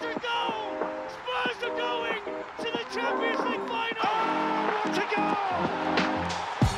[0.00, 0.78] to goal!
[1.10, 2.22] Spurs are going
[2.58, 4.06] to the Champions League final!
[4.06, 4.08] Oh,
[4.84, 5.36] what a goal!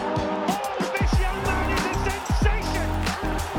[0.01, 2.89] Oh, this young man is a sensation!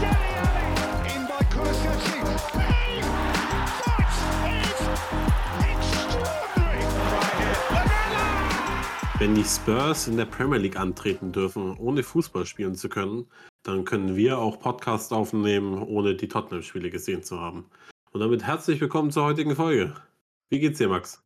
[0.01, 0.69] Dele Alli!
[1.13, 2.19] In by Kulusevski.
[2.57, 3.01] Hey,
[3.85, 4.09] that
[4.49, 4.71] is
[5.69, 6.81] extraordinary!
[7.13, 7.57] Right here.
[7.69, 8.25] Lamela!
[9.19, 13.27] Wenn die Spurs in der Premier League antreten dürfen, ohne Fußball spielen zu können,
[13.61, 17.65] dann können wir auch Podcasts aufnehmen, ohne die Tottenham-Spiele gesehen zu haben.
[18.13, 19.95] Und damit herzlich willkommen zur heutigen Folge.
[20.49, 21.23] Wie geht's dir, Max?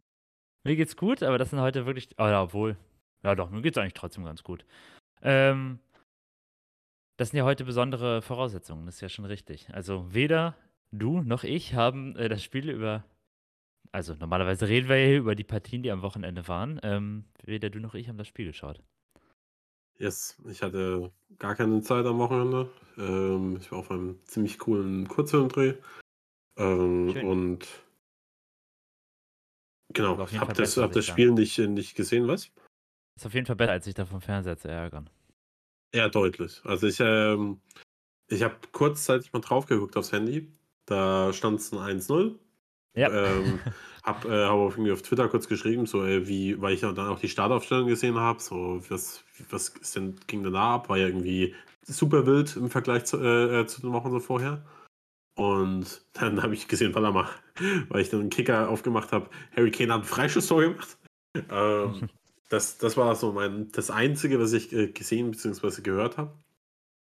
[0.64, 2.10] Mir geht's gut, aber das sind heute wirklich.
[2.20, 2.78] Oh, ja, obwohl.
[3.24, 4.66] Ja, doch, mir geht's eigentlich trotzdem ganz gut.
[5.24, 5.80] Ähm,
[7.18, 9.68] das sind ja heute besondere Voraussetzungen, das ist ja schon richtig.
[9.74, 10.56] Also weder
[10.92, 13.04] du noch ich haben äh, das Spiel über.
[13.92, 16.80] Also normalerweise reden wir ja hier über die Partien, die am Wochenende waren.
[16.84, 18.80] Ähm, weder du noch ich haben das Spiel geschaut.
[19.98, 22.70] Yes, ich hatte gar keine Zeit am Wochenende.
[23.00, 25.74] Ähm, ich war auf einem ziemlich coolen Kurzfilmdreh.
[26.58, 27.68] Ähm, und
[29.94, 32.52] genau, hab Fall das, hab das Spiel nicht, nicht gesehen, was?
[33.18, 35.10] Ist auf jeden Fall besser, als sich da vom Fernseher zu ärgern.
[35.94, 36.62] Ja, deutlich.
[36.66, 37.62] Also ich, ähm,
[38.28, 40.52] ich habe kurzzeitig mal drauf geguckt aufs Handy.
[40.86, 42.36] Da stand es ein 1-0.
[42.96, 43.10] Ja.
[43.10, 43.60] Ähm,
[44.04, 46.98] hab, äh, hab auf, irgendwie auf Twitter kurz geschrieben, so äh, wie, weil ich dann
[47.00, 50.90] auch die Startaufstellung gesehen habe, so was, was ist denn, ging denn da ab?
[50.90, 54.64] War ja irgendwie super wild im Vergleich zu, äh, äh, zu den Wochen so vorher.
[55.36, 57.30] Und dann habe ich gesehen, mal,
[57.90, 60.98] weil ich dann einen Kicker aufgemacht habe, Harry Kane hat ein Freischusstor gemacht.
[61.50, 62.10] Ähm,
[62.50, 65.82] das, das war so mein, das Einzige, was ich äh, gesehen bzw.
[65.82, 66.34] gehört habe.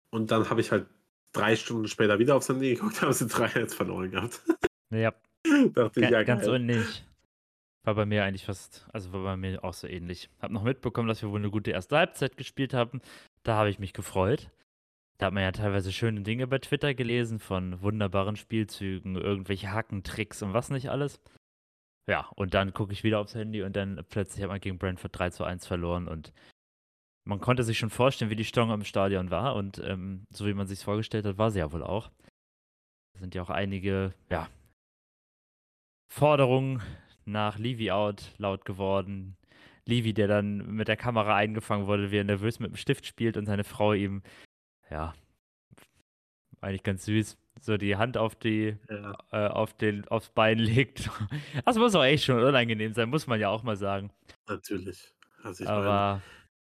[0.09, 0.87] Und dann habe ich halt
[1.31, 4.41] drei Stunden später wieder aufs Handy geguckt, haben sie drei jetzt verloren gehabt.
[4.89, 5.13] Ja,
[5.73, 6.55] Dachte ich, ja, ganz geil.
[6.55, 7.03] ähnlich.
[7.83, 10.29] War bei mir eigentlich fast, also war bei mir auch so ähnlich.
[10.41, 13.01] Hab noch mitbekommen, dass wir wohl eine gute erste Halbzeit gespielt haben.
[13.43, 14.49] Da habe ich mich gefreut.
[15.19, 20.43] Da hat man ja teilweise schöne Dinge bei Twitter gelesen von wunderbaren Spielzügen, irgendwelche Hackentricks
[20.43, 21.19] und was nicht alles.
[22.07, 25.17] Ja, und dann gucke ich wieder aufs Handy und dann plötzlich hat man gegen Brentford
[25.17, 26.31] 3 zu 1 verloren und
[27.25, 30.53] man konnte sich schon vorstellen, wie die Stimmung im Stadion war und ähm, so wie
[30.53, 32.09] man sich vorgestellt hat, war sie ja wohl auch.
[33.13, 34.47] Da sind ja auch einige, ja,
[36.09, 36.81] Forderungen
[37.25, 39.35] nach Levi out laut geworden.
[39.85, 43.37] Levi, der dann mit der Kamera eingefangen wurde, wie er nervös mit dem Stift spielt
[43.37, 44.21] und seine Frau ihm,
[44.89, 45.13] ja,
[46.61, 51.09] eigentlich ganz süß, so die Hand auf die, Ja, äh, auf den, aufs Bein legt.
[51.65, 54.11] Das muss auch echt schon unangenehm sein, muss man ja auch mal sagen.
[54.47, 55.13] natürlich.
[55.43, 56.21] Also ich meine, Aber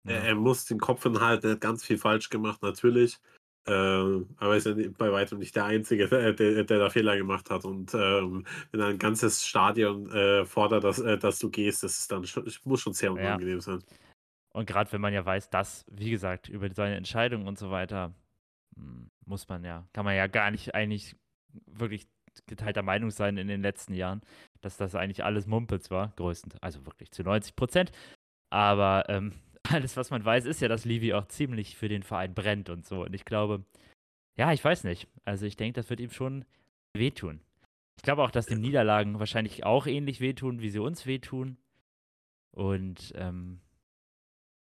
[0.06, 0.22] er, ja.
[0.22, 3.18] er muss den Kopf hinhalten, er hat ganz viel falsch gemacht, natürlich.
[3.66, 7.18] Ähm, aber er ist ja bei weitem nicht der Einzige, der, der, der da Fehler
[7.18, 7.66] gemacht hat.
[7.66, 12.12] Und ähm, wenn ein ganzes Stadion äh, fordert, dass, äh, dass du gehst, das ist
[12.12, 13.84] dann schon, muss schon sehr unangenehm sein.
[14.54, 18.14] Und gerade wenn man ja weiß, dass, wie gesagt, über seine Entscheidungen und so weiter,
[18.76, 21.16] hm, muss man ja, kann man ja gar nicht eigentlich
[21.66, 22.08] wirklich
[22.46, 24.22] geteilter Meinung sein in den letzten Jahren,
[24.62, 27.92] dass das eigentlich alles Mumpels war, größtenteils, also wirklich zu 90 Prozent.
[28.50, 32.34] Aber ähm, alles, was man weiß, ist ja, dass Levy auch ziemlich für den Verein
[32.34, 33.04] brennt und so.
[33.04, 33.66] Und ich glaube,
[34.38, 35.08] ja, ich weiß nicht.
[35.26, 36.46] Also ich denke, das wird ihm schon
[36.94, 37.42] wehtun.
[37.98, 41.58] Ich glaube auch, dass dem Niederlagen wahrscheinlich auch ähnlich wehtun, wie sie uns wehtun.
[42.52, 43.60] Und ähm,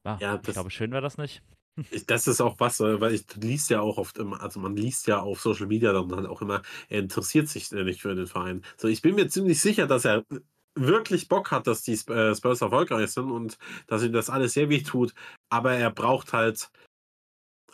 [0.06, 1.42] ja, Ja, ich das- glaube, schön wäre das nicht.
[1.90, 4.74] Ich, das ist auch was, äh, weil ich liest ja auch oft immer, also man
[4.76, 8.14] liest ja auf Social Media dann halt auch immer, er interessiert sich äh, nicht für
[8.14, 8.64] den Verein.
[8.78, 10.24] So, ich bin mir ziemlich sicher, dass er
[10.74, 13.58] wirklich Bock hat, dass die äh, Spurs erfolgreich sind und
[13.88, 15.12] dass ihm das alles sehr weh tut,
[15.50, 16.70] aber er braucht halt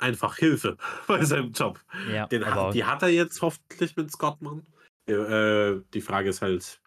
[0.00, 0.76] einfach Hilfe
[1.06, 1.80] bei seinem Job.
[2.12, 4.66] Ja, Den, die hat er jetzt hoffentlich mit Scottmann.
[5.06, 6.80] Äh, die Frage ist halt,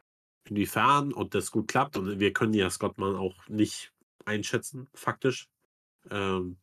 [0.49, 1.97] inwiefern und das gut klappt.
[1.97, 3.91] Und wir können ja Scottmann auch nicht
[4.25, 5.47] einschätzen, faktisch.
[6.11, 6.57] Ähm,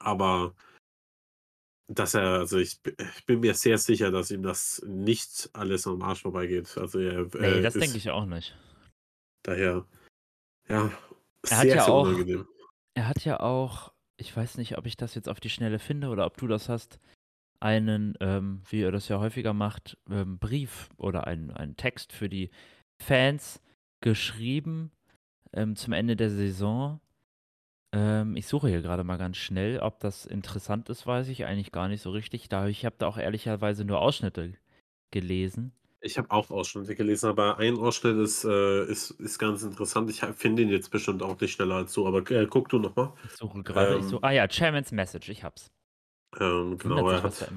[0.00, 0.54] aber
[1.88, 2.80] dass er, also ich,
[3.16, 6.76] ich bin mir sehr sicher, dass ihm das nicht alles am Arsch vorbeigeht.
[6.76, 8.56] Also er, nee, äh, das ist denke ich auch nicht.
[9.44, 9.86] daher,
[10.68, 10.90] ja,
[11.48, 12.48] Er hat ja sehr auch- unangenehm.
[12.94, 16.08] Er hat ja auch, ich weiß nicht, ob ich das jetzt auf die Schnelle finde
[16.08, 16.98] oder ob du das hast,
[17.60, 22.28] einen, ähm, wie er das ja häufiger macht, ähm, Brief oder einen, einen Text für
[22.28, 22.50] die
[23.00, 23.60] Fans
[24.00, 24.90] geschrieben
[25.52, 27.00] ähm, zum Ende der Saison.
[27.92, 31.72] Ähm, ich suche hier gerade mal ganz schnell, ob das interessant ist, weiß ich eigentlich
[31.72, 32.48] gar nicht so richtig.
[32.48, 34.54] Da ich habe da auch ehrlicherweise nur Ausschnitte
[35.10, 35.72] gelesen.
[36.00, 40.10] Ich habe auch Ausschnitte gelesen, aber ein Ausschnitt ist, äh, ist, ist ganz interessant.
[40.10, 43.12] Ich finde ihn jetzt bestimmt auch nicht schneller als so, aber äh, guck du nochmal.
[43.24, 43.96] Ich suche gerade.
[43.96, 45.72] ich Ähm, suche, ah ja, Chairman's Message, ich hab's.
[46.38, 47.52] Ähm, genau, er hat,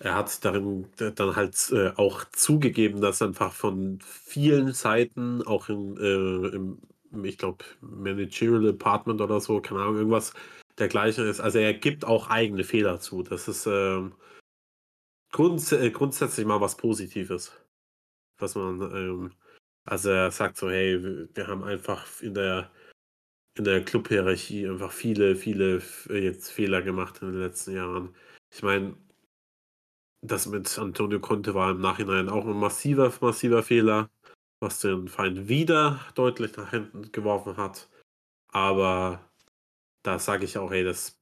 [0.00, 5.68] er hat darin äh, dann halt äh, auch zugegeben, dass einfach von vielen Seiten, auch
[5.68, 6.78] in, äh, im,
[7.24, 10.32] ich glaube, Managerial Department oder so, keine Ahnung, irgendwas
[10.78, 11.40] dergleichen ist.
[11.40, 13.22] Also er gibt auch eigene Fehler zu.
[13.22, 14.14] Das ist ähm,
[15.32, 17.52] grunds äh, grundsätzlich mal was Positives.
[18.38, 19.32] was man, ähm,
[19.84, 22.70] also er sagt so, hey, wir haben einfach in der
[23.56, 28.14] in der Clubhierarchie einfach viele, viele F jetzt Fehler gemacht in den letzten Jahren.
[28.52, 28.96] Ich meine
[30.24, 34.10] das mit Antonio Conte war im Nachhinein auch ein massiver, massiver Fehler,
[34.60, 37.88] was den Feind wieder deutlich nach hinten geworfen hat.
[38.48, 39.20] Aber
[40.02, 41.18] da sage ich auch, ey, das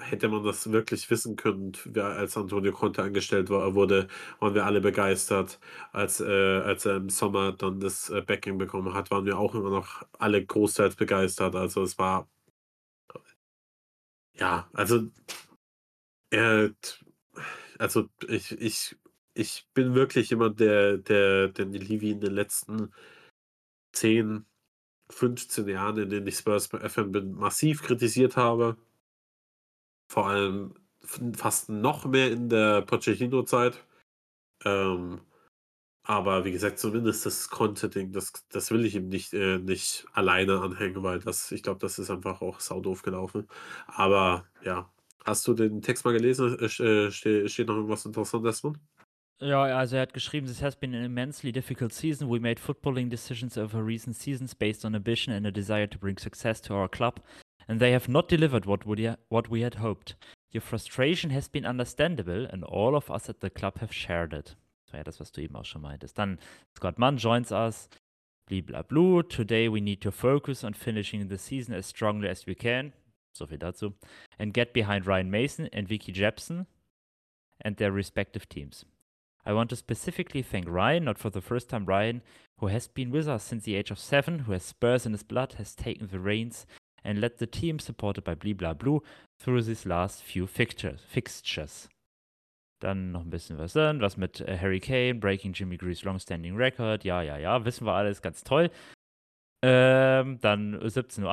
[0.00, 4.08] hätte man das wirklich wissen können, als Antonio Conte angestellt war, wurde,
[4.40, 5.60] waren wir alle begeistert.
[5.92, 6.24] Als, äh,
[6.60, 10.02] als er im Sommer dann das äh, Backing bekommen hat, waren wir auch immer noch
[10.18, 11.54] alle großteils begeistert.
[11.56, 12.28] Also es war
[14.36, 15.08] ja, also
[16.30, 16.70] er
[17.78, 18.96] also ich, ich,
[19.34, 22.92] ich bin wirklich jemand, der, der, der Levi in den letzten
[23.92, 24.46] 10,
[25.10, 28.76] 15 Jahren, in denen ich Spurs bei FM bin, massiv kritisiert habe.
[30.10, 30.74] Vor allem
[31.34, 33.84] fast noch mehr in der Pochettino-Zeit.
[34.64, 35.20] Ähm,
[36.04, 40.60] aber wie gesagt, zumindest das Content-Ding, das, das will ich ihm nicht, äh, nicht alleine
[40.60, 43.48] anhängen, weil das, ich glaube, das ist einfach auch saudoof gelaufen.
[43.86, 44.90] Aber ja,
[45.24, 46.58] Hast du den Text mal gelesen?
[46.58, 47.10] Äh, äh
[47.48, 48.78] steht noch irgendwas Interessantes drin?
[49.40, 52.30] Ja, also er hat geschrieben, this has been an immensely difficult season.
[52.30, 56.18] We made footballing decisions over recent seasons based on ambition and a desire to bring
[56.18, 57.20] success to our club,
[57.66, 60.16] and they have not delivered what we, what we had hoped.
[60.52, 64.56] Your frustration has been understandable, and all of us at the club have shared it.
[64.86, 66.16] Das war ja das, was du eben auch schon meintest.
[66.16, 66.38] Dann
[66.76, 67.88] Scott Mann joins us.
[68.46, 69.22] Blibla blue.
[69.22, 72.92] Today we need to focus on finishing the season as strongly as we can.
[73.34, 73.94] So viel dazu.
[74.38, 76.66] And get behind Ryan Mason and Vicky Jepson
[77.60, 78.84] and their respective teams.
[79.44, 82.22] I want to specifically thank Ryan, not for the first time Ryan,
[82.58, 85.22] who has been with us since the age of seven, who has Spurs in his
[85.22, 86.66] blood, has taken the reins
[87.04, 89.02] and led the team supported by Blee Blah Blue
[89.38, 91.88] through these last few fixtures.
[92.80, 96.56] Dann noch ein bisschen was dann, was mit äh, Harry Kane, Breaking Jimmy Greaves Longstanding
[96.56, 98.70] Record, ja, ja, ja, wissen wir alles, ganz toll.
[99.66, 101.24] Ähm, dann 17.18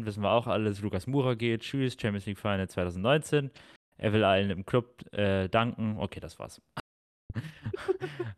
[0.00, 3.50] Uhr, wissen wir auch alles, Lukas Mura geht, tschüss, Champions League Final 2019.
[3.98, 5.96] Er will allen im Club äh, danken.
[5.98, 6.62] Okay, das war's.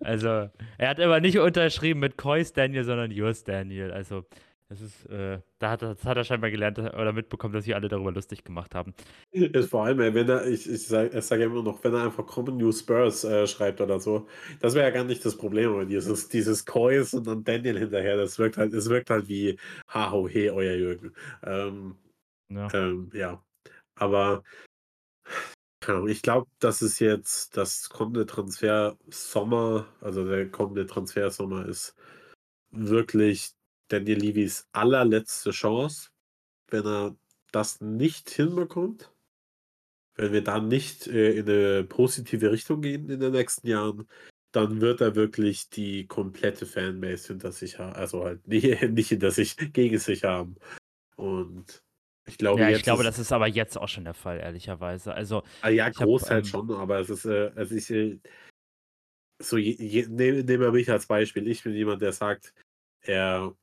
[0.01, 3.93] also, er hat immer nicht unterschrieben mit Kois Daniel, sondern Just Daniel.
[3.93, 4.25] Also,
[4.73, 7.89] das ist, äh, da hat, das hat er scheinbar gelernt oder mitbekommen, dass sich alle
[7.89, 8.95] darüber lustig gemacht haben.
[9.31, 12.27] Ist vor allem, wenn er, ich, ich sage sag ja immer noch, wenn er einfach
[12.27, 14.27] Common New Spurs äh, schreibt oder so,
[14.61, 18.17] das wäre ja gar nicht das Problem, aber dieses, dieses Kois und dann Daniel hinterher,
[18.17, 19.59] das wirkt halt, es wirkt halt wie
[19.89, 21.13] Ha ho he, euer Jürgen.
[21.43, 21.97] Ähm,
[22.49, 22.69] ja.
[22.73, 23.45] Ähm, ja.
[23.97, 24.43] Aber
[26.09, 31.95] ich glaube, das ist jetzt das kommende Transfer Sommer, also der kommende Transfer Sommer ist
[32.71, 33.53] wirklich
[33.93, 36.11] Daniel Levis allerletzte Chance,
[36.69, 37.17] wenn er
[37.53, 39.13] das nicht hinbekommt,
[40.17, 44.09] wenn wir dann nicht äh, in eine positive Richtung gehen in den nächsten Jahren,
[44.53, 49.31] dann wird er wirklich die komplette Fanbase hinter sich haben, also halt nicht, nicht hinter
[49.31, 50.57] sich, gegen sich haben.
[51.17, 51.83] Und
[52.27, 55.13] ich glaube, ja, ich glaube, ist, das ist aber jetzt auch schon der Fall, ehrlicherweise.
[55.13, 58.21] Also, ah, ja, Großteil ähm, schon, aber es ist, äh, also ich, äh,
[59.41, 61.49] so, nehmen nehm wir mich als Beispiel.
[61.49, 62.55] Ich bin jemand, der sagt,
[63.01, 63.55] er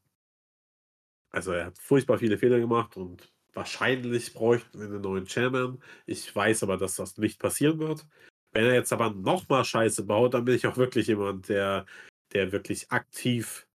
[1.31, 5.81] also er hat furchtbar viele Fehler gemacht und wahrscheinlich bräuchten wir einen neuen Chairman.
[6.05, 8.05] Ich weiß aber, dass das nicht passieren wird.
[8.51, 11.85] Wenn er jetzt aber nochmal Scheiße baut, dann bin ich auch wirklich jemand, der,
[12.33, 13.67] der wirklich aktiv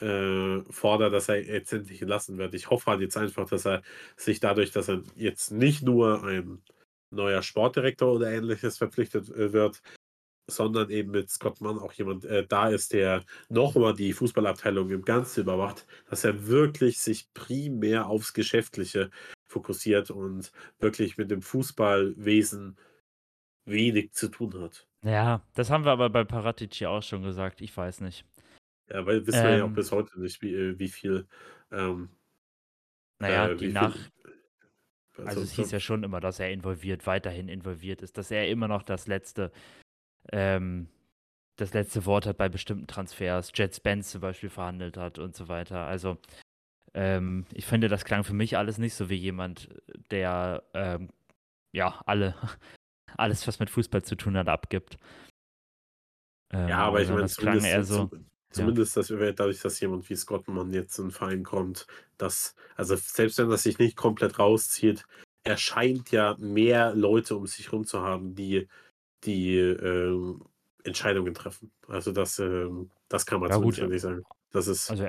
[0.00, 2.54] äh, fordert, dass er jetzt endlich entlassen wird.
[2.54, 3.82] Ich hoffe halt jetzt einfach, dass er
[4.16, 6.62] sich dadurch, dass er jetzt nicht nur ein
[7.10, 9.82] neuer Sportdirektor oder ähnliches verpflichtet äh, wird,
[10.56, 15.04] sondern eben mit Scott Mann auch jemand äh, da ist, der nochmal die Fußballabteilung im
[15.04, 19.10] Ganzen überwacht, dass er wirklich sich primär aufs Geschäftliche
[19.48, 22.76] fokussiert und wirklich mit dem Fußballwesen
[23.64, 24.86] wenig zu tun hat.
[25.04, 27.60] Ja, das haben wir aber bei Paratici auch schon gesagt.
[27.60, 28.24] Ich weiß nicht.
[28.90, 29.74] Ja, weil wissen ähm, wir ja auch ähm.
[29.74, 31.26] bis heute nicht, wie, äh, wie viel.
[31.70, 32.08] Ähm,
[33.18, 33.96] naja, äh, die Nach.
[35.16, 38.48] Also, also es hieß ja schon immer, dass er involviert, weiterhin involviert ist, dass er
[38.48, 39.52] immer noch das letzte
[40.30, 40.88] ähm,
[41.56, 45.48] das letzte Wort hat bei bestimmten Transfers, Jet Spence zum Beispiel verhandelt hat und so
[45.48, 45.86] weiter.
[45.86, 46.18] Also
[46.94, 49.68] ähm, ich finde, das klang für mich alles nicht so wie jemand,
[50.10, 51.10] der ähm,
[51.72, 52.34] ja alle
[53.16, 54.96] alles, was mit Fußball zu tun hat, abgibt.
[56.52, 58.10] Ähm, ja, aber ich meine, das klang eher so.
[58.50, 61.86] Zumindest dass wir, dadurch, dass jemand wie Scottmann jetzt in den Verein kommt,
[62.18, 65.06] dass, also selbst wenn er sich nicht komplett rauszieht,
[65.42, 68.68] er scheint ja mehr Leute um sich herum zu haben, die
[69.24, 70.34] die äh,
[70.84, 71.72] Entscheidungen treffen.
[71.88, 72.68] Also das, äh,
[73.08, 74.22] das kann man ja, zumindest nicht sagen.
[74.50, 74.90] Das ist.
[74.90, 75.08] Also,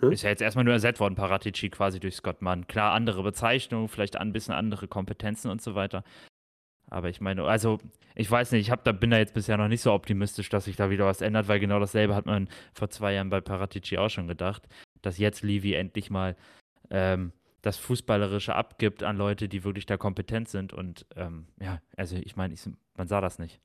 [0.00, 0.12] hm?
[0.12, 2.66] Ist ja jetzt erstmal nur ersetzt worden, Paratici quasi durch Scott Mann.
[2.66, 6.04] Klar, andere Bezeichnungen, vielleicht ein bisschen andere Kompetenzen und so weiter.
[6.88, 7.78] Aber ich meine, also
[8.14, 10.64] ich weiß nicht, ich hab da, bin da jetzt bisher noch nicht so optimistisch, dass
[10.64, 13.96] sich da wieder was ändert, weil genau dasselbe hat man vor zwei Jahren bei Paratici
[13.96, 14.66] auch schon gedacht,
[15.02, 16.36] dass jetzt Levi endlich mal
[16.90, 20.72] ähm, das Fußballerische abgibt an Leute, die wirklich da kompetent sind.
[20.72, 22.68] Und ähm, ja, also ich meine, ich,
[23.00, 23.62] man sah das nicht.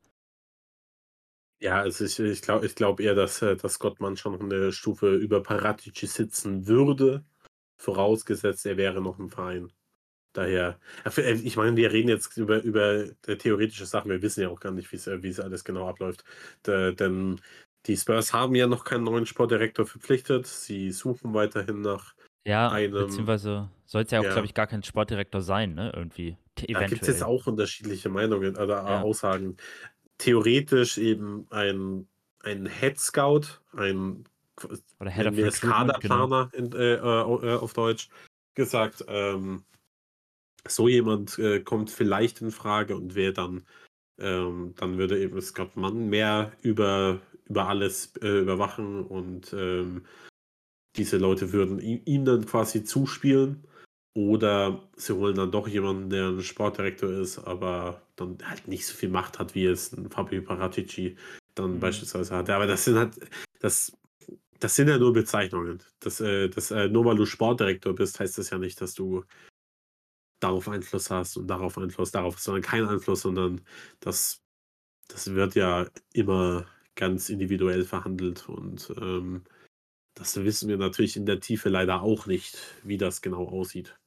[1.59, 5.13] Ja, also ich, ich glaube ich glaub eher, dass, äh, dass Gottmann schon eine Stufe
[5.15, 7.25] über Paratici sitzen würde,
[7.77, 9.71] vorausgesetzt, er wäre noch im Verein.
[10.33, 10.79] Daher,
[11.17, 14.61] äh, ich meine, wir reden jetzt über, über äh, theoretische Sachen, wir wissen ja auch
[14.61, 16.23] gar nicht, wie es alles genau abläuft.
[16.63, 17.41] Da, denn
[17.87, 22.14] die Spurs haben ja noch keinen neuen Sportdirektor verpflichtet, sie suchen weiterhin nach
[22.45, 22.91] Ja, einem.
[22.91, 25.91] beziehungsweise soll es ja auch, glaube Ja, ich, gar kein Sportdirektor sein, ne?
[25.95, 26.37] Irgendwie.
[26.67, 29.01] Da gibt es jetzt auch unterschiedliche Meinungen oder Ja.
[29.01, 29.57] Aussagen.
[30.17, 32.07] Theoretisch eben ein,
[32.41, 34.23] ein Head Scout, ein
[34.99, 35.73] Oder Head of genau.
[35.73, 38.09] Kaderplaner in, äh, äh, auf Deutsch
[38.53, 39.03] gesagt.
[39.07, 39.65] Ähm,
[40.67, 43.65] so jemand äh, kommt vielleicht in Frage und wer dann,
[44.19, 50.05] ähm, dann würde eben Scott Mann mehr über, über alles äh, überwachen und ähm,
[50.97, 53.63] diese Leute würden ihm, ihm dann quasi zuspielen.
[54.17, 58.93] Oder sie holen dann doch jemanden, der ein Sportdirektor ist, aber dann halt nicht so
[58.95, 61.17] viel Macht hat, wie es ein Fabio Paratici
[61.53, 61.79] dann Mhm.
[61.81, 62.55] beispielsweise hatte.
[62.55, 63.19] Aber das sind halt,
[63.59, 63.91] das,
[64.59, 65.83] das sind ja nur Bezeichnungen.
[65.99, 69.25] Das, äh, das, äh, nur weil du Sportdirektor bist, heißt das ja nicht, dass du
[70.39, 73.61] darauf Einfluss hast und darauf Einfluss, darauf dann keinen Einfluss, sondern
[73.99, 74.41] das,
[75.09, 79.43] das wird ja immer ganz individuell verhandelt und ähm,
[80.15, 83.97] das wissen wir natürlich in der Tiefe leider auch nicht, wie das genau aussieht.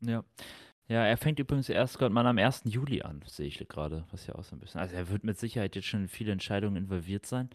[0.00, 0.24] Ja.
[0.88, 2.62] Ja, er fängt übrigens erst Scott Mann am 1.
[2.64, 4.80] Juli an, sehe ich gerade, was ja auch so ein bisschen.
[4.80, 7.50] Also er wird mit Sicherheit jetzt schon in viele Entscheidungen involviert sein.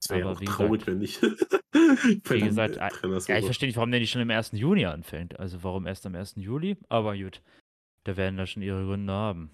[0.00, 1.20] Das wäre ja Aber auch wie traurig, gesagt, wenn nicht.
[2.30, 4.52] wie gesagt, so ja, ich verstehe nicht, warum der nicht schon am 1.
[4.52, 5.38] Juni anfängt.
[5.38, 6.36] Also warum erst am 1.
[6.36, 6.78] Juli?
[6.88, 7.42] Aber gut,
[8.04, 9.50] da werden da schon ihre Gründe haben.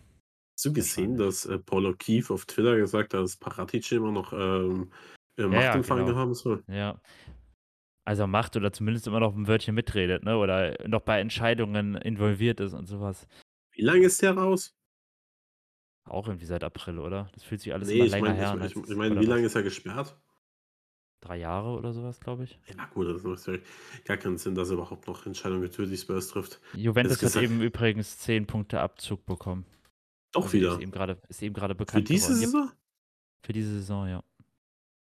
[0.57, 4.33] Hast du gesehen, dass äh, Paul O'Keefe auf Twitter gesagt hat, dass Paratici immer noch
[4.33, 4.93] ähm,
[5.37, 6.15] äh, Ja, Macht ja, genau.
[6.15, 6.63] haben soll?
[6.69, 7.01] Ja.
[8.07, 10.37] Also macht oder zumindest immer noch ein Wörtchen mitredet, ne?
[10.39, 13.27] Oder noch bei Entscheidungen involviert ist und sowas.
[13.73, 14.75] Wie lange ist der raus?
[16.05, 17.29] Auch irgendwie seit April, oder?
[17.35, 19.13] Das fühlt sich alles Nee, immer länger meine, her ich, an mein- ich, ich mein,
[19.13, 19.51] oder wie lange was?
[19.53, 20.17] ist er gesperrt?
[21.21, 22.61] Drei Jahre oder sowas, glaube ich.
[22.69, 23.55] Ja, gut, das macht ja
[24.05, 26.61] gar keinen Sinn, dass er überhaupt noch Entscheidungen die Spurs trifft.
[26.75, 29.67] Juventus hat eben übrigens 10 Punkte Abzug bekommen.
[30.31, 30.75] Doch Also wieder.
[30.75, 31.21] Ist eben gerade
[31.55, 32.41] gerade Für bekannt diese geworden.
[32.41, 32.73] Saison?
[33.43, 34.23] Für diese Saison, ja.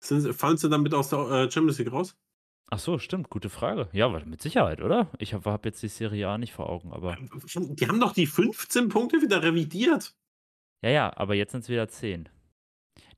[0.01, 2.17] Sind, sie- fallen sie damit aus der äh, Champions League raus?
[2.71, 3.89] Ach so, stimmt, gute Frage.
[3.93, 5.11] Ja, aber mit Sicherheit, oder?
[5.19, 8.27] Ich habe hab jetzt die Serie A nicht vor Augen, aber Die haben doch die
[8.27, 10.15] 15 Punkte wieder revidiert.
[10.83, 12.29] ja, ja, aber jetzt sind es wieder 10.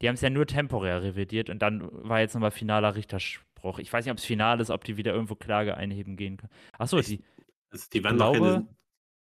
[0.02, 3.78] Die haben es ja nur temporär revidiert und dann war jetzt nochmal finaler Richterspruch.
[3.78, 6.52] Ich weiß nicht, ob es final ist, ob die wieder irgendwo Klage einheben gehen können.
[6.78, 7.08] Ach so, Echt?
[7.10, 7.24] die,
[7.70, 8.68] Also die werden, doch glaube- keine,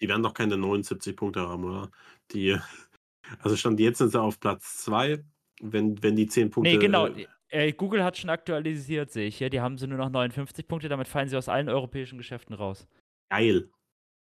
[0.00, 1.90] die werden doch keine 79 Punkte haben, oder?
[2.32, 2.56] Die,
[3.40, 5.24] also stand jetzt sind sie auf Platz 2.
[5.62, 6.70] Wenn, wenn die 10 Punkte.
[6.70, 7.08] nee, genau.
[7.50, 9.50] Äh, Google hat schon aktualisiert, sehe ich hier.
[9.50, 12.86] Die haben sie nur noch 59 Punkte, damit fallen sie aus allen europäischen Geschäften raus.
[13.30, 13.70] geil.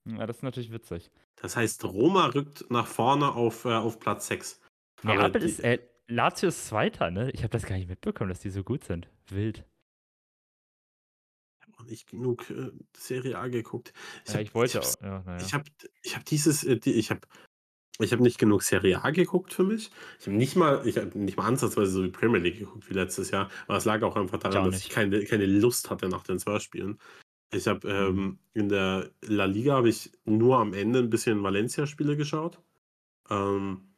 [0.09, 1.11] Ja, das ist natürlich witzig.
[1.37, 4.59] Das heißt, Roma rückt nach vorne auf, äh, auf Platz 6.
[5.03, 7.31] Neapel ist, äh, Lazio ist Zweiter, ne?
[7.33, 9.07] Ich habe das gar nicht mitbekommen, dass die so gut sind.
[9.29, 9.65] Wild.
[11.61, 13.93] Ich habe noch nicht genug äh, Serie A geguckt.
[14.27, 15.03] ja, hab- ich wollte hab's- auch.
[15.03, 15.45] Ja, naja.
[15.45, 15.65] Ich habe
[16.03, 17.21] ich hab dieses, äh, die, ich habe
[17.99, 19.91] ich hab nicht genug Serie A geguckt für mich.
[20.21, 22.95] Ich habe nicht mal, ich habe nicht mal ansatzweise so wie Premier League geguckt wie
[22.95, 26.09] letztes Jahr, aber es lag auch einfach daran, auch dass ich keine, keine Lust hatte
[26.09, 26.99] nach den zwei Spielen.
[27.53, 32.17] Ich habe ähm, in der La Liga habe ich nur am Ende ein bisschen Valencia-Spiele
[32.17, 32.61] geschaut.
[33.31, 33.89] Ähm,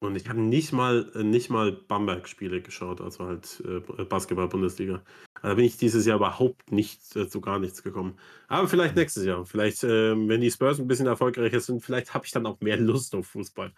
[0.00, 5.02] und ich habe nicht mal äh, nicht mal Bamberg-Spiele geschaut, also halt äh, Basketball-Bundesliga.
[5.34, 8.18] Also da bin ich dieses Jahr überhaupt nicht äh, zu gar nichts gekommen.
[8.48, 9.00] Aber vielleicht Mhm.
[9.00, 9.44] nächstes Jahr.
[9.46, 12.76] Vielleicht, ähm, wenn die Spurs ein bisschen erfolgreicher sind, vielleicht habe ich dann auch mehr
[13.04, 13.72] Lust auf Fußball.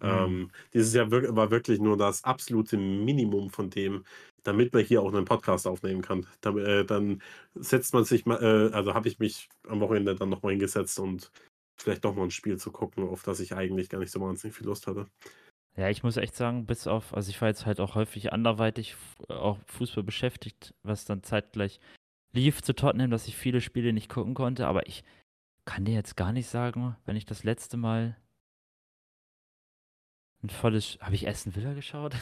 [0.00, 4.04] Ähm, dieses Jahr wir war wirklich nur das absolute Minimum von dem,
[4.42, 6.26] damit man hier auch einen Podcast aufnehmen kann.
[6.40, 7.22] Dann, äh, dann
[7.54, 11.30] setzt man sich mal, äh, also habe ich mich am Wochenende dann nochmal hingesetzt und
[11.76, 14.56] vielleicht doch mal ein Spiel zu gucken, auf das ich eigentlich gar nicht so wahnsinnig
[14.56, 15.08] viel Lust hatte.
[15.76, 18.92] Ja, ich muss echt sagen, bis auf, also ich war jetzt halt auch häufig anderweitig
[18.92, 21.80] f- auch Fußball beschäftigt, was dann zeitgleich
[22.32, 25.02] lief zu Tottenham, dass ich viele Spiele nicht gucken konnte, aber ich
[25.64, 28.16] kann dir jetzt gar nicht sagen, wenn ich das letzte Mal
[30.42, 32.14] ein volles, habe ich Aston Villa geschaut?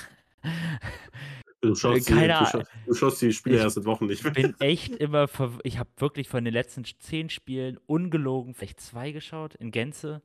[1.61, 4.25] Du schaust, die, keine du, schaust, du schaust die Spiele Ich erst seit Wochen nicht.
[4.25, 5.27] Ich bin echt immer,
[5.65, 10.23] ich habe wirklich von den letzten zehn Spielen ungelogen vielleicht zwei geschaut in Gänze.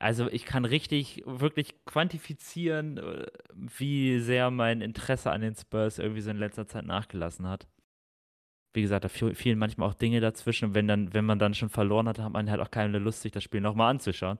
[0.00, 6.20] Also ich kann richtig, wirklich quantifizieren, äh, wie sehr mein Interesse an den Spurs irgendwie
[6.20, 7.66] so in letzter Zeit nachgelassen hat.
[8.74, 11.68] Wie gesagt, da fiel- fielen manchmal auch Dinge dazwischen wenn dann, wenn man dann schon
[11.68, 14.38] verloren hat, hat man halt auch keine Lust, sich das Spiel nochmal anzuschauen.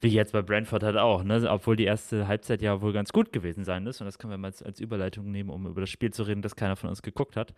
[0.00, 1.50] Wie jetzt bei Brentford halt auch, ne?
[1.50, 4.00] Obwohl die erste Halbzeit ja wohl ganz gut gewesen sein ist.
[4.00, 6.40] Und das können wir mal als, als Überleitung nehmen, um über das Spiel zu reden,
[6.40, 7.52] das keiner von uns geguckt hat.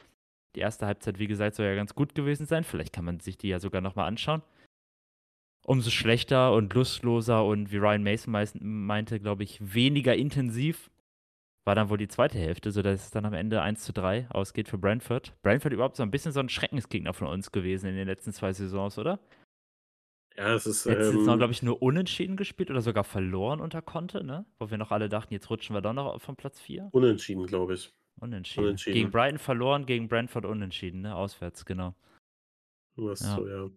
[0.56, 2.64] Die erste Halbzeit, wie gesagt, soll ja ganz gut gewesen sein.
[2.64, 4.42] Vielleicht kann man sich die ja sogar nochmal anschauen.
[5.66, 10.90] Umso schlechter und lustloser und wie Ryan Mason meinte, glaube ich, weniger intensiv
[11.66, 14.68] war dann wohl die zweite Hälfte, sodass es dann am Ende 1 zu 3 ausgeht
[14.68, 15.34] für Brentford.
[15.42, 18.52] Brentford überhaupt so ein bisschen so ein Schreckensgegner von uns gewesen in den letzten zwei
[18.52, 19.20] Saisons, oder?
[20.36, 20.86] Ja, es ist.
[20.86, 24.46] Letztes Ähm, Jahr, glaube ich, nur unentschieden gespielt oder sogar verloren unter Conte, ne?
[24.58, 26.88] Wo wir noch alle dachten, jetzt rutschen wir doch noch vom Platz 4.
[26.92, 27.92] unentschieden, glaube ich.
[28.20, 28.64] Unentschieden.
[28.64, 28.94] Unentschieden.
[28.94, 31.14] Gegen Brighton verloren, gegen Brentford unentschieden, ne?
[31.14, 31.94] Auswärts, genau.
[32.96, 33.36] Was Ja.
[33.36, 33.70] so, ja.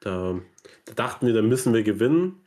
[0.00, 0.38] Da,
[0.84, 2.42] da dachten wir, da müssen wir gewinnen.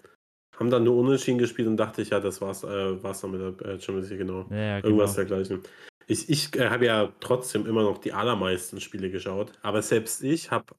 [0.58, 3.62] Haben dann nur unentschieden gespielt und dachte ich, ja, das war's, äh, war's dann mit
[3.62, 4.46] der äh, Champions League, genau.
[4.50, 5.28] Ja, ja, Irgendwas genau.
[5.28, 5.64] dergleichen.
[6.08, 10.52] Ich, ich äh, habe ja trotzdem immer noch die allermeisten Spiele geschaut, aber selbst ich
[10.52, 10.76] habe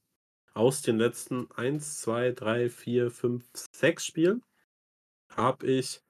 [0.53, 4.43] aus den letzten 1, 2, 3, 4, 5, 6 Spielen
[5.35, 6.03] habe ich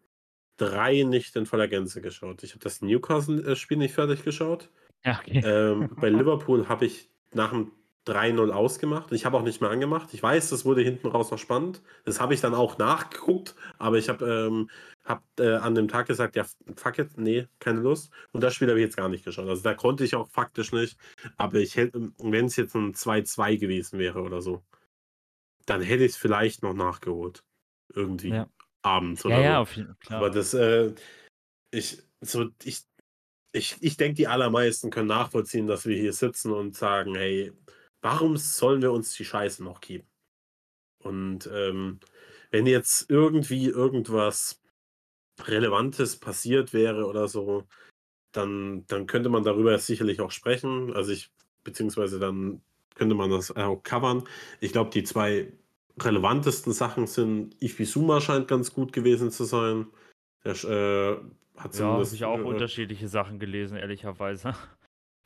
[0.56, 2.42] drei nicht in voller Gänze geschaut.
[2.42, 4.70] Ich habe das Newcastle-Spiel nicht fertig geschaut.
[5.04, 5.42] Okay.
[5.44, 7.72] Ähm, bei Liverpool habe ich nach dem
[8.06, 9.12] 3-0 ausgemacht.
[9.12, 10.12] Ich habe auch nicht mehr angemacht.
[10.14, 11.82] Ich weiß, das wurde hinten raus noch spannend.
[12.04, 14.70] Das habe ich dann auch nachgeguckt, aber ich habe ähm,
[15.04, 16.44] hab, äh, an dem Tag gesagt, ja,
[16.76, 18.10] fuck it, nee, keine Lust.
[18.32, 19.48] Und das Spiel habe ich jetzt gar nicht geschaut.
[19.48, 20.98] Also da konnte ich auch faktisch nicht.
[21.36, 24.62] Aber ich hätte, wenn es jetzt ein 2-2 gewesen wäre oder so,
[25.66, 27.44] dann hätte ich es vielleicht noch nachgeholt.
[27.94, 28.48] Irgendwie Ja.
[28.82, 29.60] abends Ja, oder ja, so.
[29.62, 30.16] auf jeden Fall.
[30.16, 30.94] Aber das, äh,
[31.70, 32.82] ich, so, ich,
[33.52, 37.52] ich, ich denke, die allermeisten können nachvollziehen, dass wir hier sitzen und sagen, hey,
[38.00, 40.06] warum sollen wir uns die Scheiße noch geben?
[40.98, 42.00] Und ähm,
[42.50, 44.60] wenn jetzt irgendwie irgendwas
[45.40, 47.64] Relevantes passiert wäre oder so,
[48.32, 50.94] dann, dann könnte man darüber sicherlich auch sprechen.
[50.94, 51.30] Also ich,
[51.64, 52.60] beziehungsweise dann
[52.94, 54.24] könnte man das auch covern.
[54.60, 55.52] Ich glaube, die zwei
[55.98, 59.86] relevantesten Sachen sind, Ifisuma scheint ganz gut gewesen zu sein.
[60.44, 61.16] Der äh,
[61.58, 64.54] hat Ja, habe ich auch äh, unterschiedliche Sachen gelesen, ehrlicherweise.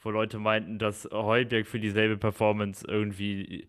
[0.05, 3.67] Wo Leute meinten, dass Heuberg für dieselbe Performance irgendwie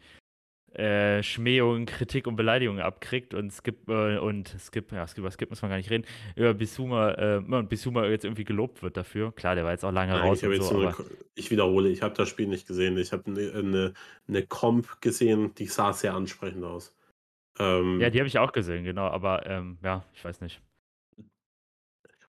[0.75, 5.49] äh, Schmähungen, Kritik und Beleidigungen abkriegt und Skip äh, und Skip, ja, Skip, über Skip
[5.49, 6.05] muss man gar nicht reden,
[6.35, 9.31] über Bisuma, äh, und Bisuma jetzt irgendwie gelobt wird dafür.
[9.31, 10.93] Klar, der war jetzt auch lange Nein, raus ich, so, eine,
[11.35, 12.97] ich wiederhole, ich habe das Spiel nicht gesehen.
[12.97, 13.93] Ich habe eine, eine,
[14.27, 16.93] eine Comp gesehen, die sah sehr ansprechend aus.
[17.57, 20.61] Ähm, ja, die habe ich auch gesehen, genau, aber ähm, ja, ich weiß nicht.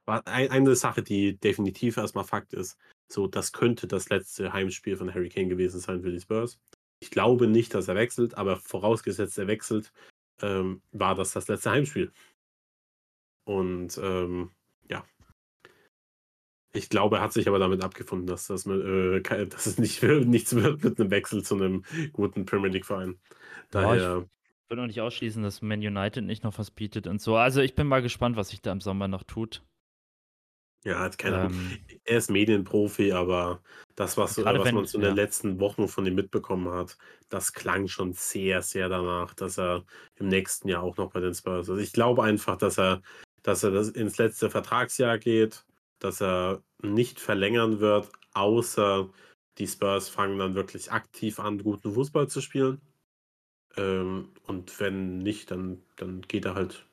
[0.06, 2.78] eine Sache, die definitiv erstmal Fakt ist,
[3.08, 6.58] so das könnte das letzte Heimspiel von Harry Kane gewesen sein für die Spurs.
[7.00, 9.92] Ich glaube nicht, dass er wechselt, aber vorausgesetzt er wechselt,
[10.42, 12.12] ähm, war das das letzte Heimspiel.
[13.44, 14.50] Und ähm,
[14.90, 15.04] ja,
[16.72, 20.02] ich glaube, er hat sich aber damit abgefunden, dass, das, mit, äh, dass es nicht,
[20.02, 23.18] nichts wird mit einem Wechsel zu einem guten Premier League-Verein.
[23.72, 24.26] Ja, ich- Daher,
[24.64, 27.36] Ich würde auch nicht ausschließen, dass Man United nicht noch was bietet und so.
[27.36, 29.62] Also ich bin mal gespannt, was sich da im Sommer noch tut.
[30.86, 31.52] Ja, hat keine Ahnung.
[31.58, 33.60] Ähm, Er ist Medienprofi, aber
[33.96, 35.22] das, was, Gerade was wenn- man so in den ja.
[35.22, 36.96] letzten Wochen von ihm mitbekommen hat,
[37.28, 41.34] das klang schon sehr, sehr danach, dass er im nächsten Jahr auch noch bei den
[41.34, 41.70] Spurs ist.
[41.70, 43.02] Also ich glaube einfach, dass er,
[43.42, 45.64] dass er das ins letzte Vertragsjahr geht,
[45.98, 49.10] dass er nicht verlängern wird, außer
[49.58, 52.80] die Spurs fangen dann wirklich aktiv an, guten Fußball zu spielen.
[53.76, 56.86] Ähm, und wenn nicht, dann, dann geht er halt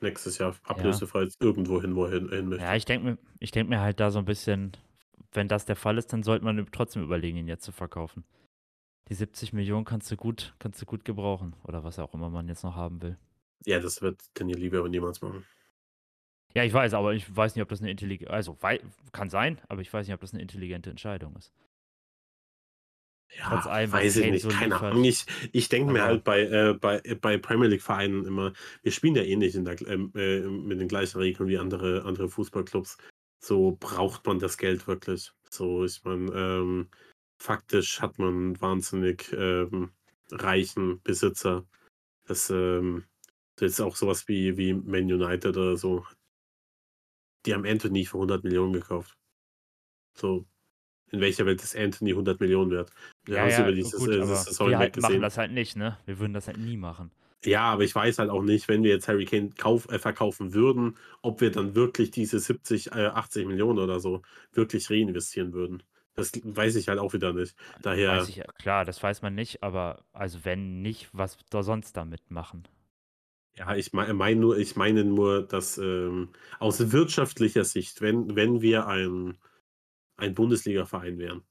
[0.00, 2.64] nächstes Jahr ablösefrei irgendwo hin, wo er hin, möchte.
[2.64, 4.72] ja, ich denke mir, ich denk mir halt da so ein bisschen,
[5.32, 8.24] wenn das der Fall ist, dann sollte man trotzdem überlegen, ihn jetzt zu verkaufen.
[9.08, 11.54] Die 70 Millionen kannst du gut, kannst du gut gebrauchen.
[11.64, 13.16] Oder was auch immer man jetzt noch haben will.
[13.64, 15.44] Ja, das wird Daniel Lieber niemals machen.
[16.54, 18.56] Ja, ich weiß, aber ich weiß nicht, ob das eine intelligente, also
[19.12, 21.52] kann sein, aber ich weiß nicht, ob das eine intelligente Entscheidung ist.
[23.34, 24.80] Ja, allem, was weiß ich nicht, so keine.
[24.80, 25.04] Ahnung.
[25.04, 29.22] Ich, ich denke mir halt bei, äh, bei, bei Premier League-Vereinen immer, wir spielen ja
[29.22, 32.96] eh nicht in der, ähm, äh, mit den gleichen Regeln wie andere, andere Fußballclubs.
[33.42, 35.32] So braucht man das Geld wirklich.
[35.50, 36.88] So, ich meine, ähm,
[37.38, 39.92] faktisch hat man wahnsinnig ähm,
[40.30, 41.66] reichen Besitzer.
[42.24, 43.04] Das, ähm,
[43.56, 46.06] das ist auch sowas wie, wie Man United oder so.
[47.44, 49.16] Die haben Anthony für 100 Millionen gekauft.
[50.14, 50.46] So,
[51.10, 52.92] in welcher Welt ist Anthony 100 Millionen wert?
[53.26, 55.52] Wir haben es über dieses, gut, äh, aber das Saison wir halt machen das halt
[55.52, 55.98] nicht, ne?
[56.06, 57.10] Wir würden das halt nie machen.
[57.44, 60.52] Ja, aber ich weiß halt auch nicht, wenn wir jetzt Harry Kane kauf, äh, verkaufen
[60.52, 65.82] würden, ob wir dann wirklich diese 70, äh, 80 Millionen oder so wirklich reinvestieren würden.
[66.14, 67.54] Das weiß ich halt auch wieder nicht.
[67.82, 71.96] Daher, ich, ja- klar, das weiß man nicht, aber also wenn nicht, was da sonst
[71.96, 72.64] damit machen?
[73.56, 78.60] ja, ich meine mein nur, ich meine nur, dass ähm, aus wirtschaftlicher Sicht, wenn, wenn
[78.60, 79.38] wir ein,
[80.16, 81.42] ein Bundesliga-Verein wären,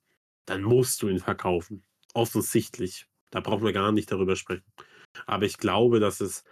[0.45, 1.83] dann musst du ihn verkaufen.
[2.13, 3.07] Offensichtlich.
[3.31, 4.65] Da brauchen wir gar nicht darüber sprechen.
[5.25, 6.43] Aber ich glaube, dass es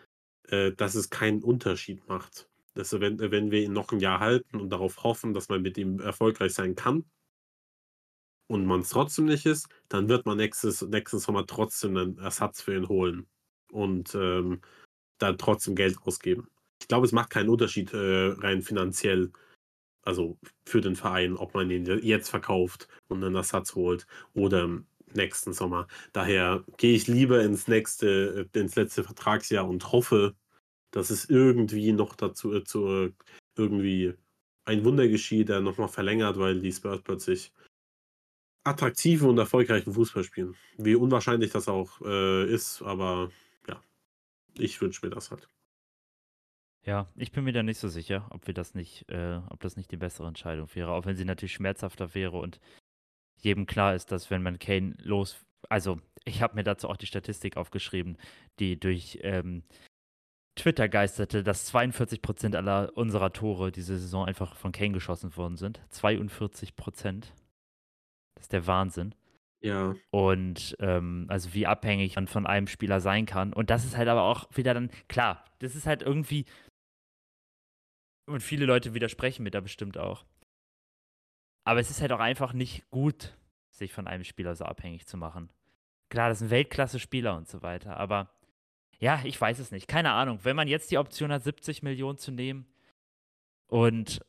[0.50, 2.50] äh, dass es keinen Unterschied macht.
[2.74, 5.78] Dass, wenn, wenn wir ihn noch ein Jahr halten und darauf hoffen, dass man mit
[5.78, 7.06] ihm erfolgreich sein kann
[8.48, 12.62] und man es trotzdem nicht ist, dann wird man nächstes, nächsten Sommer trotzdem einen Ersatz
[12.62, 13.28] für ihn holen
[13.72, 14.62] und ähm,
[15.20, 16.50] dann trotzdem Geld ausgeben.
[16.82, 19.32] Ich glaube, es macht keinen Unterschied äh, rein finanziell,
[20.04, 24.70] also für den Verein, ob man ihn jetzt verkauft und einen Ersatz holt oder
[25.16, 25.88] nächsten Sommer.
[26.12, 30.36] Daher gehe ich lieber ins nächste, äh, ins letzte Vertragsjahr und hoffe,
[30.92, 33.14] dass es irgendwie noch dazu äh, zu,
[33.56, 34.14] irgendwie
[34.66, 37.52] ein Wunder geschieht, der nochmal verlängert, weil die Spurs plötzlich
[38.64, 40.56] attraktiven und erfolgreichen Fußball spielen.
[40.78, 43.32] Wie unwahrscheinlich das auch äh, ist, aber
[43.68, 43.82] ja,
[44.58, 45.50] ich wünsche mir das halt.
[46.86, 49.78] Ja, ich bin mir da nicht so sicher, ob wir das nicht, äh, ob das
[49.78, 52.60] nicht die bessere Entscheidung wäre, auch wenn sie natürlich schmerzhafter wäre und
[53.38, 57.06] jedem klar ist, dass wenn man Kane los, also ich habe mir dazu auch die
[57.06, 58.18] Statistik aufgeschrieben,
[58.60, 59.64] die durch ähm,
[60.56, 65.58] Twitter geisterte, dass 42 Prozent aller unserer Tore diese Saison einfach von Kane geschossen worden
[65.58, 65.82] sind.
[65.90, 67.34] 42 Prozent.
[68.36, 69.16] Das ist der Wahnsinn.
[69.62, 69.96] Ja.
[70.12, 73.54] Und ähm, also wie abhängig man von einem Spieler sein kann.
[73.54, 76.46] Und das ist halt aber auch wieder dann, klar, das ist halt irgendwie.
[78.26, 80.26] Und viele Leute widersprechen mir da bestimmt auch.
[81.66, 83.38] Aber es ist halt auch einfach nicht gut,
[83.70, 85.50] sich von einem Spieler so abhängig zu machen.
[86.10, 88.30] Klar, das sind Weltklasse-Spieler und so weiter, aber
[89.00, 89.88] ja, ich weiß es nicht.
[89.88, 90.40] Keine Ahnung.
[90.44, 92.66] Wenn man jetzt die Option hat, 70 Millionen zu nehmen
[93.68, 94.22] und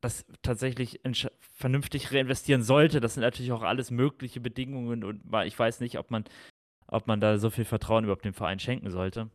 [0.00, 1.00] das tatsächlich
[1.38, 6.10] vernünftig reinvestieren sollte, das sind natürlich auch alles mögliche Bedingungen und ich weiß nicht, ob
[6.10, 6.24] man,
[6.86, 9.30] ob man da so viel Vertrauen überhaupt dem Verein schenken sollte.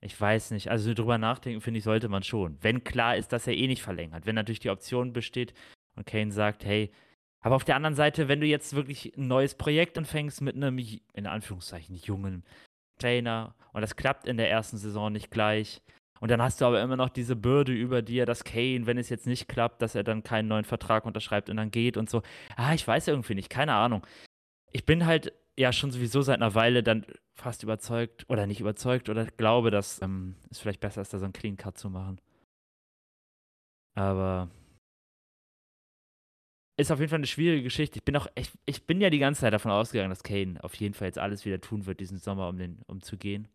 [0.00, 0.70] Ich weiß nicht.
[0.70, 2.56] Also drüber nachdenken, finde ich, sollte man schon.
[2.60, 4.26] Wenn klar ist, dass er eh nicht verlängert.
[4.26, 5.54] Wenn natürlich die Option besteht,
[5.96, 6.90] und Kane sagt, hey,
[7.40, 10.78] aber auf der anderen Seite, wenn du jetzt wirklich ein neues Projekt anfängst mit einem,
[10.78, 12.44] in Anführungszeichen, jungen
[12.98, 15.82] Trainer und das klappt in der ersten Saison nicht gleich
[16.20, 19.08] und dann hast du aber immer noch diese Bürde über dir, dass Kane, wenn es
[19.08, 22.22] jetzt nicht klappt, dass er dann keinen neuen Vertrag unterschreibt und dann geht und so.
[22.56, 24.06] Ah, ich weiß irgendwie nicht, keine Ahnung.
[24.70, 29.08] Ich bin halt ja schon sowieso seit einer Weile dann fast überzeugt oder nicht überzeugt
[29.08, 32.20] oder glaube, dass ähm, es vielleicht besser ist, da so einen Clean Cut zu machen.
[33.94, 34.48] Aber
[36.80, 37.98] ist auf jeden Fall eine schwierige Geschichte.
[37.98, 40.74] Ich bin auch, ich, ich bin ja die ganze Zeit davon ausgegangen, dass Kane auf
[40.76, 43.48] jeden Fall jetzt alles wieder tun wird diesen Sommer, um, den, um zu gehen.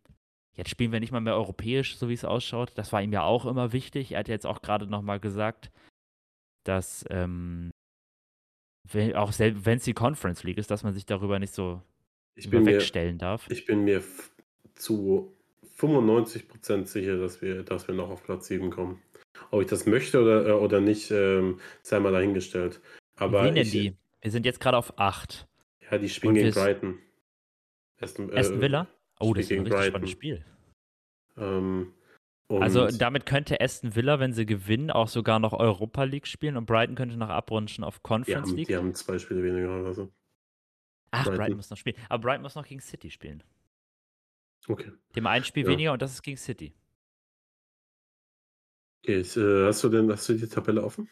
[0.55, 2.71] Jetzt spielen wir nicht mal mehr europäisch, so wie es ausschaut.
[2.75, 4.11] Das war ihm ja auch immer wichtig.
[4.11, 5.71] Er hat jetzt auch gerade nochmal gesagt,
[6.65, 7.71] dass ähm,
[8.91, 11.81] wenn, auch wenn es die Conference League ist, dass man sich darüber nicht so
[12.35, 13.49] ich wegstellen darf.
[13.49, 14.03] Ich bin mir
[14.75, 15.33] zu
[15.77, 19.01] 95% sicher, dass wir, dass wir noch auf Platz 7 kommen.
[19.51, 22.81] Ob ich das möchte oder, äh, oder nicht, ähm, sei mal dahingestellt.
[23.17, 23.97] Aber Wie nennen ich, die?
[24.21, 25.47] Wir sind jetzt gerade auf 8.
[25.91, 26.99] Ja, die spielen gegen Brighton.
[27.99, 28.87] Aston, äh, Aston Villa?
[29.19, 29.89] Oh, das ist ein richtig Brighton.
[29.89, 30.45] spannendes Spiel.
[31.37, 31.93] Ähm,
[32.49, 36.65] also damit könnte Aston Villa, wenn sie gewinnen, auch sogar noch Europa League spielen und
[36.65, 38.67] Brighton könnte noch abrutschen auf Conference die haben, League.
[38.67, 40.11] Die haben zwei Spiele weniger oder so.
[41.11, 41.37] Ach, Brighton.
[41.37, 41.57] Brighton.
[41.57, 41.97] muss noch spielen.
[42.09, 43.43] Aber Brighton muss noch gegen City spielen.
[44.67, 44.91] Okay.
[45.15, 45.69] Dem ein Spiel ja.
[45.69, 46.73] weniger und das ist gegen City.
[49.03, 51.07] Okay, äh, hast du denn hast du die Tabelle offen?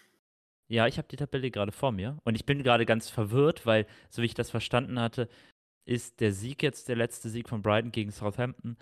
[0.67, 3.85] Ja, ich habe die Tabelle gerade vor mir und ich bin gerade ganz verwirrt, weil,
[4.09, 5.29] so wie ich das verstanden hatte,
[5.85, 8.77] ist der Sieg jetzt der letzte Sieg von Brighton gegen Southampton.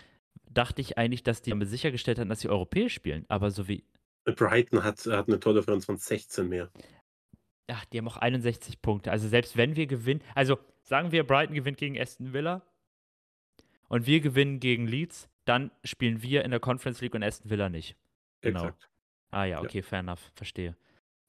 [0.54, 3.86] Dachte ich eigentlich, dass die damit sichergestellt haben, dass sie europäisch spielen, aber so wie.
[4.26, 6.70] Brighton hat, hat eine Tordifferenz von 16 mehr.
[7.68, 9.12] Ach, die haben auch 61 Punkte.
[9.12, 12.62] Also selbst wenn wir gewinnen, also sagen wir, Brighton gewinnt gegen Aston Villa
[13.88, 17.70] und wir gewinnen gegen Leeds, dann spielen wir in der Conference League und Aston Villa
[17.70, 17.96] nicht.
[18.42, 18.66] Genau.
[18.66, 18.90] Exakt.
[19.32, 19.84] Ah ja, okay, ja.
[19.84, 20.76] fair enough, verstehe.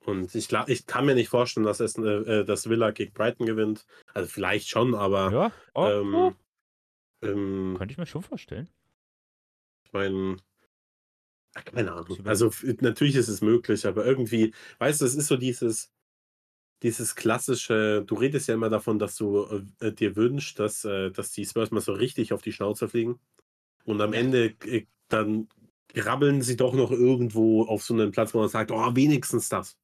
[0.05, 3.87] Und ich, ich kann mir nicht vorstellen, dass es äh, das Villa gegen Brighton gewinnt.
[4.15, 5.31] Also vielleicht schon, aber.
[5.33, 6.33] Ja, oh, ähm, oh.
[7.23, 8.69] Ähm, könnte ich mir schon vorstellen.
[9.93, 10.37] Meine,
[11.55, 12.19] keine Ahnung.
[12.25, 12.51] Also
[12.81, 15.93] natürlich ist es möglich, aber irgendwie, weißt du, es ist so dieses,
[16.83, 21.31] dieses klassische, du redest ja immer davon, dass du äh, dir wünschst, dass, äh, dass
[21.33, 23.21] die Spurs mal so richtig auf die Schnauze fliegen.
[23.85, 25.49] Und am Ende äh, dann
[25.95, 29.77] grabbeln sie doch noch irgendwo auf so einen Platz, wo man sagt, oh, wenigstens das.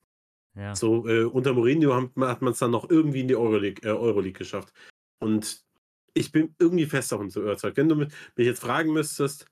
[0.54, 0.74] Ja.
[0.74, 3.92] So, äh, unter Mourinho hat, hat man es dann noch irgendwie in die Euroleague, äh,
[3.92, 4.72] Euroleague geschafft.
[5.20, 5.62] Und
[6.14, 7.76] ich bin irgendwie fest davon zu überzeugt.
[7.76, 9.46] Wenn du mich jetzt fragen müsstest,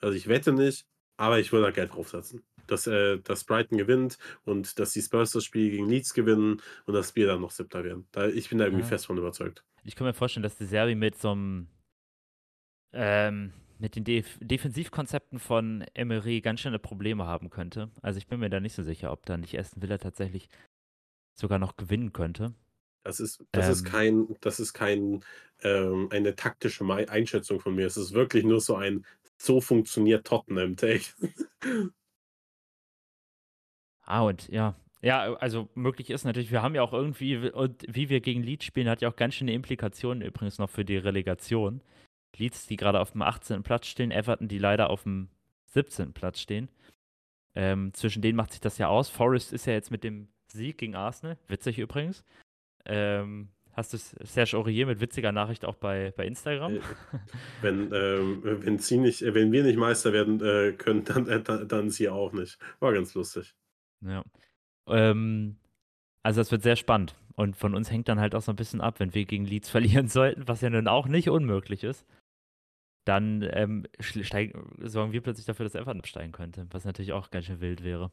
[0.00, 2.42] also ich wette nicht, aber ich würde da Geld draufsetzen.
[2.66, 6.94] Dass, äh, dass Brighton gewinnt und dass die Spurs das Spiel gegen Leeds gewinnen und
[6.94, 8.06] dass wir dann noch Siebter werden.
[8.12, 8.88] Da, ich bin da irgendwie ja.
[8.88, 9.64] fest von überzeugt.
[9.84, 11.68] Ich kann mir vorstellen, dass die Serbi mit so einem
[12.92, 17.90] ähm, mit den Def Defensivkonzepten von Emery ganz schöne Probleme haben könnte.
[18.02, 20.48] Also ich bin mir da nicht so sicher, ob da nicht Aston Villa tatsächlich
[21.34, 22.54] sogar noch gewinnen könnte.
[23.04, 25.24] Das ist, das ähm, ist kein, das ist kein
[25.62, 27.86] ähm, eine taktische Einschätzung von mir.
[27.86, 29.06] Es ist wirklich nur so ein
[29.38, 31.04] so funktioniert Tottenham Take.
[34.10, 34.74] Ah, und ja.
[35.02, 38.64] Ja, also möglich ist natürlich, wir haben ja auch irgendwie, und wie wir gegen Leeds
[38.64, 41.82] spielen, hat ja auch ganz schöne Implikationen übrigens noch für die Relegation.
[42.36, 43.62] Leeds, die gerade auf dem 18.
[43.62, 45.28] Platz stehen, Everton, die leider auf dem
[45.66, 46.14] 17.
[46.14, 46.70] Platz stehen.
[47.54, 49.10] Ähm, zwischen denen macht sich das ja aus.
[49.10, 52.24] Forest ist ja jetzt mit dem Sieg gegen Arsenal, witzig übrigens.
[52.86, 56.74] Ähm, hast du Serge Aurier mit witziger Nachricht auch bei, bei Instagram?
[56.74, 56.80] Äh,
[57.62, 61.88] wenn, ähm, wenn, sie nicht, wenn wir nicht Meister werden äh, können, dann, äh, dann
[61.90, 62.58] sie auch nicht.
[62.80, 63.54] War ganz lustig.
[64.04, 64.24] Ja.
[64.88, 65.56] Ähm,
[66.22, 67.14] also das wird sehr spannend.
[67.36, 69.70] Und von uns hängt dann halt auch so ein bisschen ab, wenn wir gegen Leeds
[69.70, 72.04] verlieren sollten, was ja nun auch nicht unmöglich ist,
[73.04, 73.86] dann ähm,
[74.80, 78.10] sorgen wir plötzlich dafür, dass Everton absteigen könnte, was natürlich auch ganz schön wild wäre.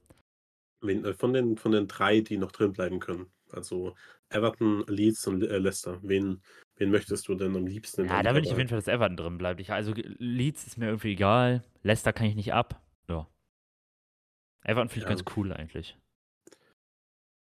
[0.81, 3.95] Äh, von den, von den drei, die noch drin bleiben können, also
[4.29, 6.41] Everton, Leeds und äh, Leicester, wen,
[6.75, 8.05] wen möchtest du denn am liebsten?
[8.05, 9.59] Ja, da will ich auf jeden Fall, dass Everton drin bleibt.
[9.59, 12.81] Ich, also Leeds ist mir irgendwie egal, Leicester kann ich nicht ab.
[13.07, 13.27] Ja.
[14.63, 15.15] Everton finde ich ja.
[15.15, 15.97] ganz cool eigentlich.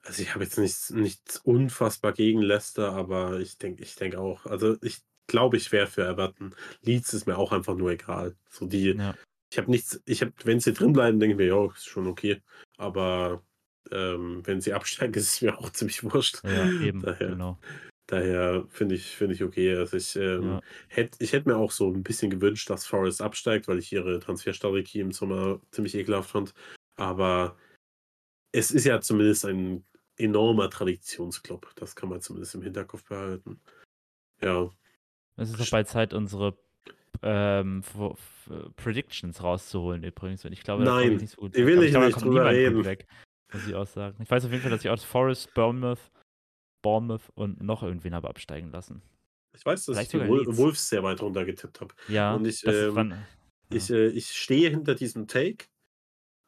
[0.02, 4.44] Also ich habe jetzt nichts, nichts unfassbar gegen Leicester, aber ich denke ich denk auch,
[4.44, 6.54] also ich glaube, ich wäre für Everton.
[6.82, 8.36] Leeds ist mir auch einfach nur egal.
[8.50, 9.14] So die, ja.
[9.54, 12.08] Ich habe nichts, ich habe, wenn sie drin bleiben, denke ich mir, ja, ist schon
[12.08, 12.42] okay.
[12.76, 13.44] Aber
[13.92, 16.42] ähm, wenn sie absteigen, ist es mir auch ziemlich wurscht.
[16.42, 17.60] Ja, eben, daher, genau.
[18.08, 19.76] Daher finde ich, finde ich okay.
[19.76, 20.60] Also ich ähm, ja.
[20.88, 24.18] hätte ich hätt mir auch so ein bisschen gewünscht, dass Forest absteigt, weil ich ihre
[24.18, 26.52] Transferstrategie im Sommer ziemlich ekelhaft fand.
[26.96, 27.56] Aber
[28.50, 29.84] es ist ja zumindest ein
[30.16, 31.70] enormer Traditionsclub.
[31.76, 33.60] Das kann man zumindest im Hinterkopf behalten.
[34.42, 34.68] Ja.
[35.36, 36.58] Es ist doch bald Zeit, unsere
[37.24, 37.82] ähm,
[38.76, 40.44] Predictions rauszuholen, übrigens.
[40.44, 41.56] Und ich glaube, Nein, ich nicht so gut.
[41.56, 42.84] Ich will nicht, nicht drüber reden.
[42.84, 43.06] Weg,
[43.52, 44.16] muss ich auch sagen.
[44.22, 46.10] Ich weiß auf jeden Fall, dass ich aus Forest, Bournemouth,
[46.82, 49.02] Bournemouth und noch irgendwen habe absteigen lassen.
[49.56, 51.94] Ich weiß, dass Vielleicht ich die Wolves sehr weit runter getippt habe.
[52.08, 53.76] Ja, und ich, ähm, ja.
[53.76, 55.66] ich, äh, ich stehe hinter diesem Take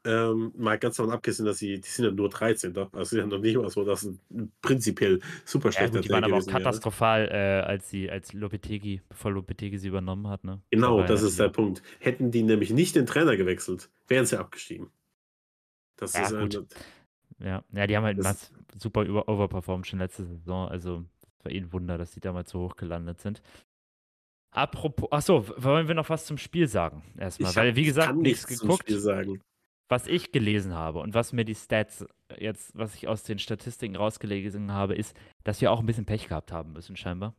[0.07, 2.73] ähm, mal ganz davon abgesehen, dass sie, die sind ja nur 13.
[2.73, 2.89] Ne?
[2.93, 4.21] Also sie sind noch nicht mal so, dass ein
[4.63, 9.33] prinzipiell super schlechter ja, Die waren aber auch katastrophal, äh, als sie, als Lopetegi, bevor
[9.33, 10.45] Lopetegi sie übernommen hat.
[10.45, 10.61] Ne?
[10.71, 11.83] Genau, das ist der Punkt.
[11.99, 14.91] Hätten die nämlich nicht den Trainer gewechselt, wären sie abgestiegen.
[15.97, 16.57] Das ja, ist gut.
[16.57, 17.65] Ein, ja.
[17.73, 20.69] ja, die haben halt das, super über overperformed schon letzte Saison.
[20.69, 21.05] Also
[21.39, 23.43] es war eh ein Wunder, dass die damals so hoch gelandet sind.
[24.53, 27.03] Apropos, achso, wollen wir noch was zum Spiel sagen?
[27.19, 28.87] Erstmal, weil wie gesagt, nichts geguckt.
[28.87, 29.43] Zum Spiel sagen
[29.89, 32.05] was ich gelesen habe und was mir die Stats
[32.39, 36.29] jetzt, was ich aus den Statistiken rausgelesen habe, ist, dass wir auch ein bisschen Pech
[36.29, 37.35] gehabt haben müssen, scheinbar.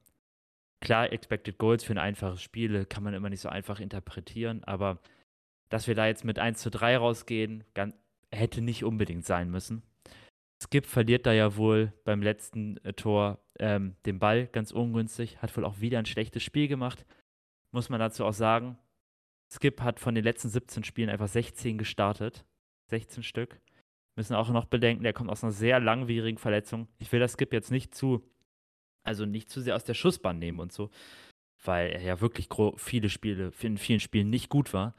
[0.80, 5.00] Klar, Expected Goals für ein einfaches Spiel kann man immer nicht so einfach interpretieren, aber
[5.70, 7.96] dass wir da jetzt mit 1 zu 3 rausgehen, ganz,
[8.32, 9.84] hätte nicht unbedingt sein müssen.
[10.62, 15.56] Skip verliert da ja wohl beim letzten äh, Tor ähm, den Ball ganz ungünstig, hat
[15.56, 17.06] wohl auch wieder ein schlechtes Spiel gemacht.
[17.72, 18.78] Muss man dazu auch sagen,
[19.50, 22.46] Skip hat von den letzten 17 Spielen einfach 16 gestartet.
[22.90, 23.60] 16 Stück.
[24.16, 26.88] Müssen auch noch bedenken, der kommt aus einer sehr langwierigen Verletzung.
[26.98, 28.28] Ich will das Skip jetzt nicht zu,
[29.04, 30.90] also nicht zu sehr aus der Schussbahn nehmen und so,
[31.64, 34.96] weil er ja wirklich viele Spiele, in vielen Spielen nicht gut war.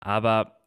[0.00, 0.62] Aber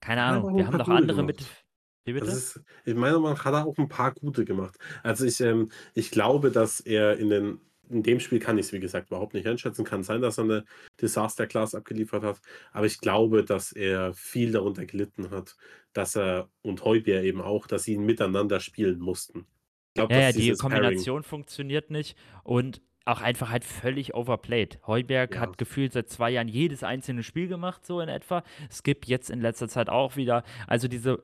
[0.00, 1.38] keine Ahnung, wir haben noch andere gemacht.
[1.40, 1.64] mit.
[2.06, 2.26] Wie bitte?
[2.26, 4.78] Das ist, in meiner Meinung nach hat er auch ein paar gute gemacht.
[5.02, 7.60] Also ich, ähm, ich glaube, dass er in den
[7.94, 9.84] in dem Spiel kann ich es, wie gesagt, überhaupt nicht einschätzen.
[9.84, 10.64] Kann sein, dass er eine
[11.00, 12.40] Disaster-Class abgeliefert hat.
[12.72, 15.56] Aber ich glaube, dass er viel darunter gelitten hat,
[15.92, 19.46] dass er und Heubier eben auch, dass sie miteinander spielen mussten.
[19.90, 24.80] Ich glaub, ja, ja die Kombination Pairing funktioniert nicht und auch einfach halt völlig overplayed.
[24.86, 25.42] Heuberg ja.
[25.42, 28.42] hat gefühlt seit zwei Jahren jedes einzelne Spiel gemacht, so in etwa.
[28.72, 30.42] Skip jetzt in letzter Zeit auch wieder.
[30.66, 31.22] Also diese,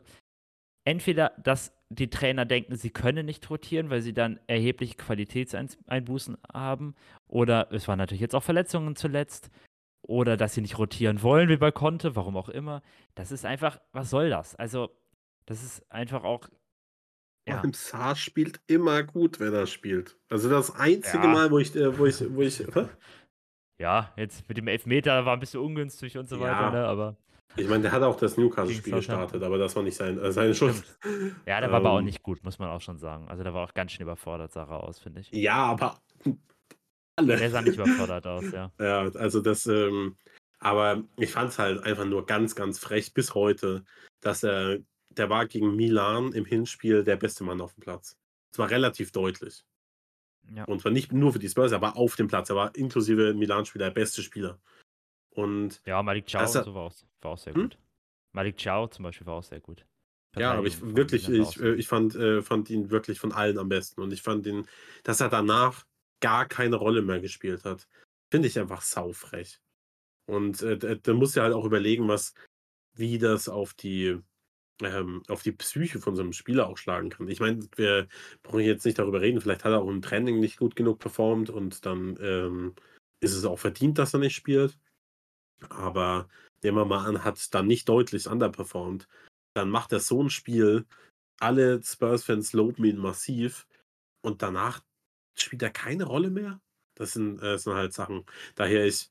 [0.84, 6.94] entweder, dass die Trainer denken, sie können nicht rotieren, weil sie dann erhebliche Qualitätseinbußen haben,
[7.26, 9.50] oder es waren natürlich jetzt auch Verletzungen zuletzt,
[10.02, 12.82] oder dass sie nicht rotieren wollen, wie bei Conte, warum auch immer.
[13.14, 14.54] Das ist einfach, was soll das?
[14.54, 14.90] Also,
[15.46, 16.48] das ist einfach auch.
[17.48, 17.60] Ja.
[17.62, 20.16] Im Saar spielt immer gut, wenn er spielt.
[20.28, 21.32] Also das einzige ja.
[21.32, 22.64] Mal, wo ich, äh, wo ich, wo ich.
[23.80, 26.42] Ja, jetzt mit dem Elfmeter war ein bisschen ungünstig und so ja.
[26.42, 26.84] weiter, ne?
[26.84, 27.16] aber.
[27.56, 30.54] Ich meine, der hat auch das Newcastle-Spiel gestartet, aber das war nicht sein, äh, seine
[30.54, 30.82] Schuld.
[31.46, 32.04] Ja, der war aber auch ähm.
[32.04, 33.28] nicht gut, muss man auch schon sagen.
[33.28, 35.30] Also der war auch ganz schön überfordert, Sarah aus, finde ich.
[35.32, 36.00] Ja, aber
[37.16, 37.36] alle.
[37.36, 38.72] Der sah nicht überfordert aus, ja.
[38.78, 40.16] Ja, also das, ähm,
[40.58, 43.84] aber ich fand es halt einfach nur ganz, ganz frech bis heute,
[44.20, 44.78] dass er,
[45.10, 48.16] der war gegen Milan im Hinspiel der beste Mann auf dem Platz.
[48.52, 49.64] Es war relativ deutlich.
[50.54, 50.64] Ja.
[50.64, 52.50] Und zwar nicht nur für die Spurs, aber auf dem Platz.
[52.50, 54.58] Er war inklusive Milan-Spieler der beste Spieler.
[55.30, 57.62] Und ja, Malik Chow also, so war, auch, war auch sehr hm?
[57.62, 57.78] gut.
[58.32, 59.84] Malik Chow zum Beispiel war auch sehr gut.
[60.36, 63.68] Ja, aber ich wirklich, ich, äh, ich fand, äh, fand ihn wirklich von allen am
[63.68, 64.00] besten.
[64.00, 64.66] Und ich fand ihn,
[65.02, 65.84] dass er danach
[66.20, 67.88] gar keine Rolle mehr gespielt hat,
[68.30, 69.60] finde ich einfach saufrech.
[70.26, 72.34] Und äh, da musst du halt auch überlegen, was,
[72.94, 74.20] wie das auf die,
[74.82, 77.26] ähm, auf die Psyche von so einem Spieler auch schlagen kann.
[77.28, 78.06] Ich meine, wir
[78.44, 81.50] brauchen jetzt nicht darüber reden, vielleicht hat er auch im Training nicht gut genug performt
[81.50, 82.74] und dann ähm,
[83.18, 84.78] ist es auch verdient, dass er nicht spielt.
[85.68, 86.28] Aber
[86.62, 89.06] nehmen wir mal an, hat dann nicht deutlich underperformed,
[89.54, 90.86] dann macht er so ein Spiel,
[91.40, 93.66] alle Spurs-Fans loben ihn massiv
[94.22, 94.82] und danach
[95.38, 96.60] spielt er keine Rolle mehr.
[96.96, 98.26] Das sind, äh, sind halt Sachen.
[98.56, 99.10] Daher ich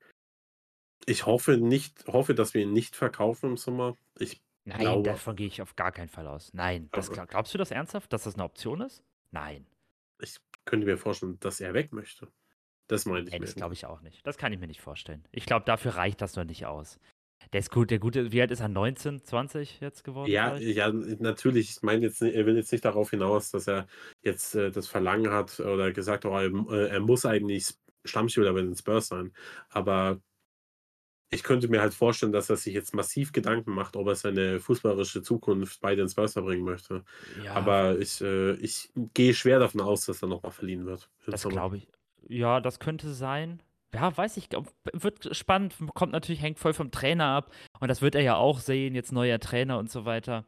[1.06, 3.98] ich hoffe nicht hoffe, dass wir ihn nicht verkaufen im Sommer.
[4.20, 6.54] Ich Nein, glaube davon gehe ich auf gar keinen Fall aus.
[6.54, 9.02] Nein, das Aber- glaubst du das ernsthaft, dass das eine Option ist?
[9.32, 9.66] Nein.
[10.22, 12.28] ich könnte mir vorstellen, dass er weg möchte.
[12.90, 13.40] Das meine ich mir.
[13.40, 14.26] das glaube ich auch nicht.
[14.26, 15.24] Das kann ich mir nicht vorstellen.
[15.32, 17.00] Ich glaube, dafür reicht das noch nicht aus.
[17.54, 18.68] Der ist gut, der gute, wie alt ist er?
[18.68, 20.30] 19, 20 jetzt geworden?
[20.30, 20.76] Ja, vielleicht?
[20.76, 21.70] ja, natürlich.
[21.70, 23.88] Ich meine jetzt, er will jetzt nicht darauf hinaus, dass er
[24.22, 27.76] jetzt äh, das Verlangen hat oder gesagt hat, oh, er, äh, er muss eigentlich
[28.06, 29.34] Stammspieler bei den Spurs sein.
[29.70, 30.20] Aber
[31.32, 34.60] ich könnte mir halt vorstellen, dass er sich jetzt massiv Gedanken macht, ob er seine
[34.60, 37.04] fußballerische Zukunft bei den Spurs verbringen möchte.
[37.44, 41.10] Ja, Aber ich, äh, ich gehe schwer davon aus, dass er nochmal verliehen wird.
[41.28, 41.88] das glaube ich.
[42.30, 43.62] Ja, das könnte sein.
[43.94, 44.50] Ja, weiß ich.
[44.94, 45.76] Wird spannend.
[45.96, 47.52] Kommt natürlich, hängt voll vom Trainer ab.
[47.80, 50.46] Und das wird er ja auch sehen, jetzt neuer Trainer und so weiter.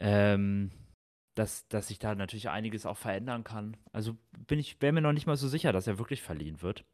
[0.00, 0.70] Ähm,
[1.34, 3.76] dass, dass sich da natürlich einiges auch verändern kann.
[3.92, 4.16] Also
[4.46, 6.84] bin ich, wäre mir noch nicht mal so sicher, dass er wirklich verliehen wird.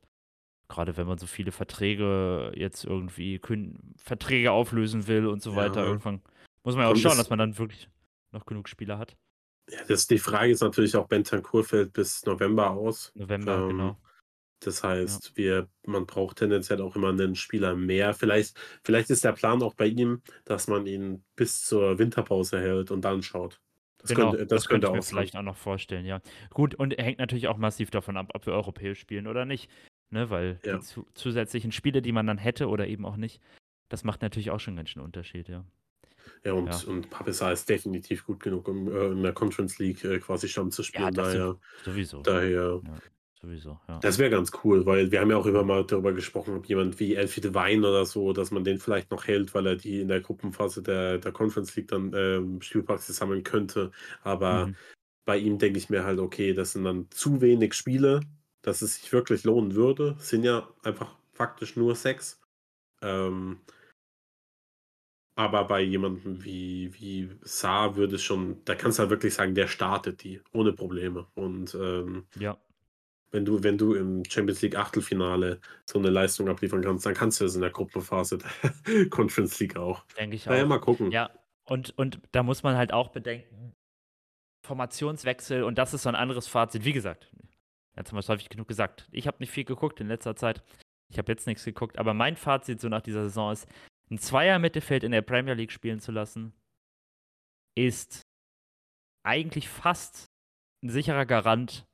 [0.68, 3.40] Gerade wenn man so viele Verträge jetzt irgendwie
[3.96, 5.56] Verträge auflösen will und so Ja.
[5.56, 5.84] weiter.
[5.84, 6.22] Irgendwann
[6.62, 7.88] muss man ja auch schauen, dass man dann wirklich
[8.32, 9.16] noch genug Spieler hat.
[9.70, 13.12] Ja, das, die Frage ist natürlich auch, Bentancur fällt bis November aus.
[13.14, 13.96] November, Ähm, genau.
[14.66, 18.14] Das heißt, wir, man braucht tendenziell auch immer einen Spieler mehr.
[18.14, 22.90] Vielleicht, vielleicht ist der Plan auch bei ihm, dass man ihn bis zur Winterpause hält
[22.90, 23.60] und dann schaut.
[23.98, 25.10] Das Genau, könnte, das könnte ich mir auch sein.
[25.14, 26.20] vielleicht auch noch vorstellen, ja.
[26.50, 29.70] Gut, und hängt natürlich auch massiv davon ab, ob wir europäisch spielen oder nicht.
[30.10, 30.76] Ne, weil Ja.
[30.76, 33.40] die zu zusätzlichen Spiele, die man dann hätte oder eben auch nicht,
[33.88, 35.64] das macht natürlich auch schon ganz schön Unterschied, ja.
[36.44, 36.80] Ja, und, Ja.
[36.92, 40.70] und Papissa ist definitiv gut genug, um äh, in der Conference League äh, quasi Stamm
[40.70, 41.14] zu Ja, spielen.
[41.14, 42.20] das daher, sowieso.
[42.22, 42.80] daher,
[43.44, 43.98] Sowieso, ja.
[44.00, 46.98] das wäre ganz cool, weil wir haben ja auch immer mal darüber gesprochen, ob jemand
[46.98, 50.08] wie Elfie Devine oder so, dass man den vielleicht noch hält, weil er die in
[50.08, 53.90] der Gruppenphase der, der Conference League dann ähm, Spielpraxis sammeln könnte.
[54.22, 54.76] Aber Mhm.
[55.26, 58.20] bei ihm denke ich mir halt, okay, das sind dann zu wenig Spiele,
[58.62, 60.16] dass es sich wirklich lohnen würde.
[60.18, 62.40] Es sind ja einfach faktisch nur sechs.
[63.02, 63.60] Ähm,
[65.36, 69.54] aber bei jemandem wie, wie Saar würde es schon, da kannst du halt wirklich sagen,
[69.54, 71.26] der startet die ohne Probleme.
[71.34, 72.56] Und ähm, Ja,
[73.34, 77.40] wenn du, wenn du im Champions League Achtelfinale so eine Leistung abliefern kannst, dann kannst
[77.40, 80.04] du es in der Gruppenphase der Conference League auch.
[80.16, 80.66] denke ich auch.
[80.66, 81.10] mal gucken.
[81.10, 81.30] Ja,
[81.64, 83.74] und, und da muss man halt auch bedenken,
[84.64, 86.84] Formationswechsel und das ist so ein anderes Fazit.
[86.84, 87.28] Wie gesagt,
[87.96, 89.08] jetzt haben wir es häufig genug gesagt.
[89.10, 90.62] Ich habe nicht viel geguckt in letzter Zeit.
[91.10, 93.68] Ich habe jetzt nichts geguckt, aber mein Fazit so nach dieser Saison ist,
[94.12, 96.52] ein Zweier-Mittelfeld in der Premier League spielen zu lassen,
[97.76, 98.22] ist
[99.24, 100.26] eigentlich fast
[100.84, 101.84] ein sicherer Garant,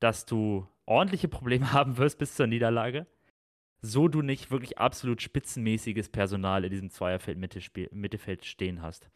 [0.00, 3.06] dass du ordentliche Probleme haben wirst bis zur Niederlage,
[3.80, 9.08] so du nicht wirklich absolut spitzenmäßiges Personal in diesem Zweierfeld-Mittelfeld stehen hast.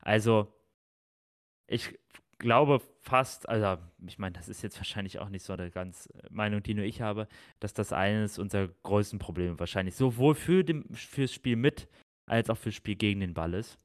[0.00, 0.52] Also,
[1.68, 1.96] ich
[2.38, 6.26] glaube fast, also ich meine, das ist jetzt wahrscheinlich auch nicht so eine ganz äh,
[6.30, 7.28] Meinung, die nur ich habe,
[7.60, 11.88] dass das eines unserer größten Probleme wahrscheinlich sowohl für dem, fürs Spiel mit
[12.26, 13.78] als auch fürs Spiel gegen den Ball ist.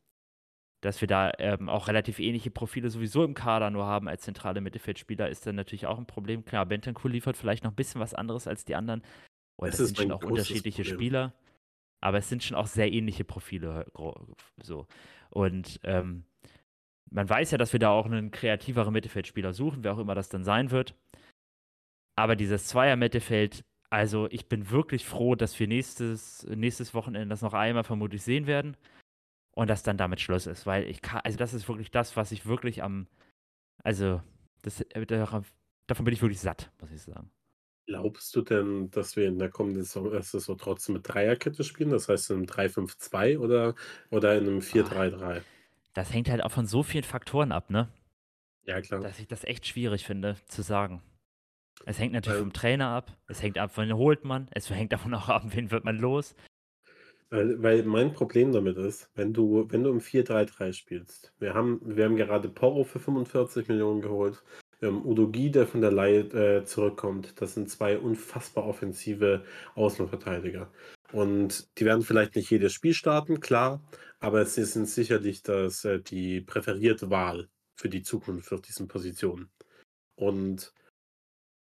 [0.88, 4.62] Dass wir da ähm, auch relativ ähnliche Profile sowieso im Kader nur haben als zentrale
[4.62, 6.46] Mittelfeldspieler, ist dann natürlich auch ein Problem.
[6.46, 9.04] Klar, Bentancur liefert vielleicht noch ein bisschen was anderes als die anderen.
[9.58, 10.96] Und Es sind schon auch unterschiedliche Problem.
[10.98, 11.34] Spieler.
[12.00, 13.86] Aber es sind schon auch sehr ähnliche Profile.
[13.94, 14.88] gro- So.
[15.30, 16.24] Und ähm,
[17.12, 20.30] man weiß ja, dass wir da auch einen kreativeren Mittelfeldspieler suchen, wer auch immer das
[20.30, 20.96] dann sein wird.
[22.16, 27.54] Aber dieses Zweier-Mittelfeld, also ich bin wirklich froh, dass wir nächstes, nächstes Wochenende das noch
[27.54, 28.78] einmal vermutlich sehen werden
[29.58, 32.32] und dass dann damit Schluss ist, weil ich kann, also das ist wirklich das, was
[32.32, 33.08] ich wirklich am,
[33.84, 34.22] also
[34.62, 37.32] das, äh, davon bin ich wirklich satt, muss ich sagen.
[37.88, 41.90] Glaubst du denn, dass wir in der kommenden Saison, äh, Saison trotzdem mit Dreierkette spielen?
[41.90, 43.74] Das heißt in einem 3-5-2 oder,
[44.12, 45.42] oder in einem 4-3-3?
[45.96, 47.88] Das hängt halt auch von so vielen Faktoren ab, ne?
[48.64, 49.00] Ja, klar.
[49.00, 51.02] dass ich das echt schwierig finde zu sagen.
[51.86, 54.92] Es hängt natürlich Weil- vom Trainer ab, es hängt ab, wen holt man, es hängt
[54.94, 56.36] davon auch ab, wen wird man los.
[57.30, 61.82] Weil, weil mein Problem damit ist, wenn du, wenn du im 4-3-3 spielst, wir haben,
[61.84, 64.42] wir haben gerade Porro für 45 Millionen geholt,
[64.82, 67.42] haben Udo Gie, der von der Leihe äh, zurückkommt.
[67.42, 69.44] Das sind zwei unfassbar offensive
[69.76, 70.72] Außenverteidiger.
[71.12, 73.82] Und die werden vielleicht nicht jedes Spiel starten, klar,
[74.20, 79.50] aber sie sind sicherlich das, äh, die präferierte Wahl für die Zukunft auf diesen Positionen.
[80.16, 80.74] Und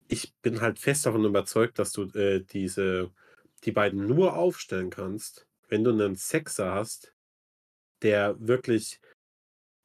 [0.08, 3.12] ich bin halt fest davon überzeugt, dass du äh, diese
[3.66, 7.14] die beiden nur aufstellen kannst, wenn du einen Sechser hast,
[8.02, 9.00] der wirklich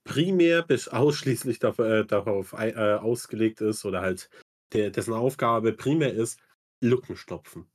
[0.04, 4.28] primär bis ausschließlich daf äh, darauf äh, ausgelegt ist oder halt
[4.72, 6.40] der dessen Aufgabe primär ist,
[6.80, 7.66] Lücken stopfen.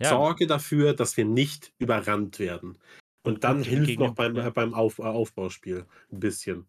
[0.00, 0.10] Ja.
[0.10, 2.78] Sorge dafür, dass wir nicht überrannt werden.
[3.24, 4.50] Und, dann hilft gegen noch beim, ja.
[4.50, 6.66] beim Auf, äh, Aufbauspiel ein bisschen.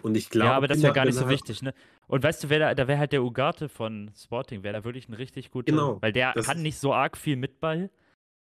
[0.00, 1.74] Und ich glaube, Ja, aber das wäre gar nicht so wichtig, ne?
[2.06, 5.08] Und weißt du, wer da, da wäre halt der Ugarte von Sporting, wäre da wirklich
[5.08, 5.70] ein richtig guter.
[5.70, 7.90] Genau, Weil der kann nicht so arg viel mit Ball,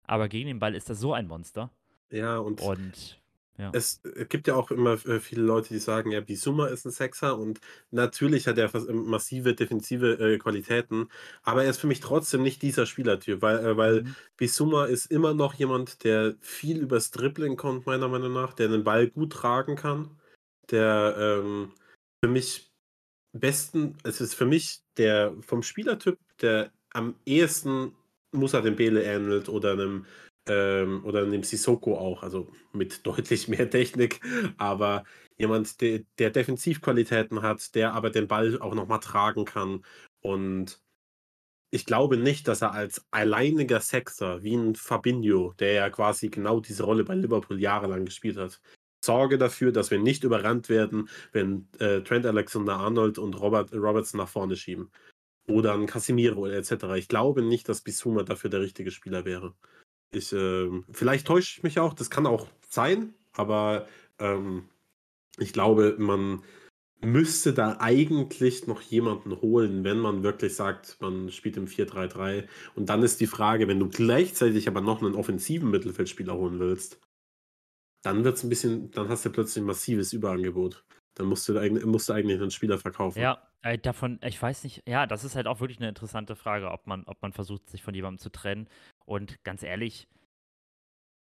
[0.05, 1.71] aber gegen den Ball ist er so ein Monster.
[2.11, 3.21] Ja, und Und
[3.57, 3.71] ja.
[3.73, 6.91] es äh, gibt ja auch immer äh, viele Leute, die sagen, ja, Bisuma ist ein
[6.91, 7.59] Sechser und
[7.91, 11.09] natürlich hat er massive defensive äh, Qualitäten,
[11.43, 14.15] aber er ist für mich trotzdem nicht dieser Spielertyp, weil, äh, weil Mhm.
[14.37, 18.83] Bisuma ist immer noch jemand, der viel übers Dribbling kommt, meiner Meinung nach, der den
[18.83, 20.19] Ball gut tragen kann,
[20.69, 21.73] der ähm,
[22.23, 22.71] für mich
[23.33, 27.95] besten, es ist für mich der vom Spielertyp, der am ehesten
[28.33, 30.05] Musa Dembele ähnelt oder einem
[30.47, 34.19] ähm, oder einem Sissoko auch, also mit deutlich mehr Technik,
[34.57, 35.03] aber
[35.37, 39.83] jemand, der, der Defensivqualitäten hat, der aber den Ball auch nochmal tragen kann
[40.21, 40.81] und
[41.73, 46.59] ich glaube nicht, dass er als alleiniger Sechser wie ein Fabinho, der ja quasi genau
[46.59, 48.61] diese Rolle bei Liverpool jahrelang gespielt hat,
[49.03, 54.29] sorge dafür, dass wir nicht überrannt werden, wenn äh, Trent Alexander-Arnold und Robert, Robertson nach
[54.29, 54.91] vorne schieben.
[55.47, 56.85] Oder ein Casemiro etc.
[56.95, 59.53] Ich glaube nicht, dass Bissouma dafür der richtige Spieler wäre.
[60.11, 63.87] Ich, ähm, vielleicht täusche ich mich auch, das kann auch sein, aber
[64.19, 64.69] ähm,
[65.39, 66.43] ich glaube, man
[67.01, 72.47] müsste da eigentlich noch jemanden holen, wenn man wirklich sagt, man spielt im 4-3-3.
[72.75, 76.99] Und dann ist die Frage, wenn du gleichzeitig aber noch einen offensiven Mittelfeldspieler holen willst,
[78.03, 80.85] dann wird es ein bisschen, dann hast du plötzlich ein massives Überangebot.
[81.15, 83.19] Dann musst du, eigentlich- musst du eigentlich einen Spieler verkaufen.
[83.21, 86.71] Ja, äh, davon, ich weiß nicht, ja, das ist halt auch wirklich eine interessante Frage,
[86.71, 88.67] ob man, ob man versucht, sich von jemandem zu trennen.
[89.05, 90.07] Und ganz ehrlich,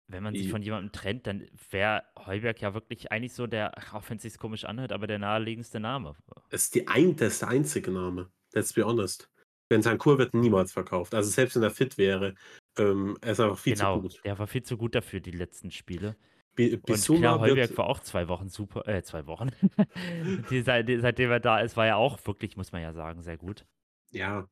[0.08, 4.08] wenn man sich von jemandem trennt, dann wäre Heuberg ja wirklich eigentlich so der, auch
[4.10, 6.16] wenn es sich komisch anhört, aber der naheliegendste Name.
[6.50, 8.32] Das ist, die ein, das ist der einzige Name.
[8.54, 9.30] Let's be honest.
[9.70, 11.16] Bentancur wird niemals verkauft.
[11.16, 12.36] Also selbst wenn er fit wäre,
[12.78, 14.22] ähm, er ist einfach viel genau, zu gut.
[14.24, 16.16] der war viel zu gut dafür, die letzten Spiele.
[16.58, 19.50] Und Bissouma Heuberg wird, war auch zwei Wochen super, äh, zwei Wochen.
[20.50, 23.22] die, seit, die, seitdem er da ist, war er auch wirklich, muss man ja sagen,
[23.22, 23.66] sehr gut.
[24.12, 24.48] ja,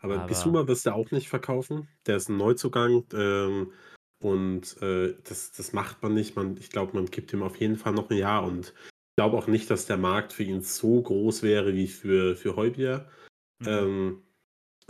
[0.00, 1.88] aber, Aber- Bissouma wirst du auch nicht verkaufen.
[2.06, 3.72] Der ist ein Neuzugang ähm,
[4.22, 6.36] und äh, das, das macht man nicht.
[6.36, 9.38] Man, ich glaube, man gibt ihm auf jeden Fall noch ein Jahr und ich glaube
[9.38, 13.08] auch nicht, dass der Markt für ihn so groß wäre wie für, für Heubier.
[13.60, 13.68] Mhm.
[13.68, 14.22] Ähm,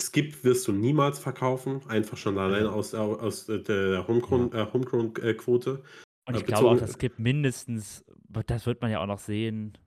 [0.01, 2.71] Skip wirst du niemals verkaufen, einfach schon allein Ja.
[2.71, 5.83] aus, aus der Homegrown- äh, Homegrown-Quote.
[6.27, 8.05] Und ich glaube auch, dass Skip mindestens,
[8.47, 9.79] das wird man ja auch noch sehen,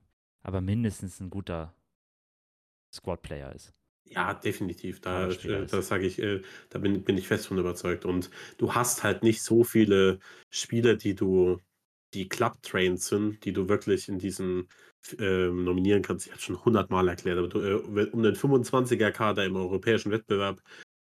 [0.42, 1.74] aber mindestens ein guter
[2.94, 3.74] Squad-Player ist.
[4.06, 5.02] Ja, definitiv.
[5.02, 8.06] Da, äh, das sage ich, äh, da bin, bin ich fest von überzeugt.
[8.06, 10.20] Und du hast halt nicht so viele
[10.50, 11.60] Spieler, die du,
[12.14, 14.68] die Club-Trained sind, die du wirklich in diesen
[15.20, 16.26] ähm, nominieren kannst.
[16.26, 20.62] Ich habe schon hundertmal erklärt, aber du, äh, um den 25er-Kader im europäischen Wettbewerb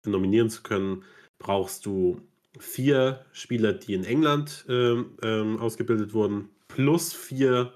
[0.07, 1.05] nominieren zu können,
[1.39, 2.20] brauchst du
[2.59, 7.72] vier Spieler, die in England ähm, ähm, ausgebildet wurden, plus vier,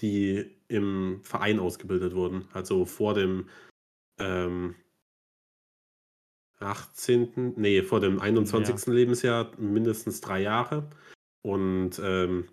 [0.00, 2.48] die im Verein ausgebildet wurden.
[2.52, 3.48] Also vor dem
[4.18, 4.74] ähm,
[6.58, 8.86] 18., nee, vor dem 21.
[8.86, 10.88] Lebensjahr mindestens drei Jahre.
[11.42, 12.48] Und ähm,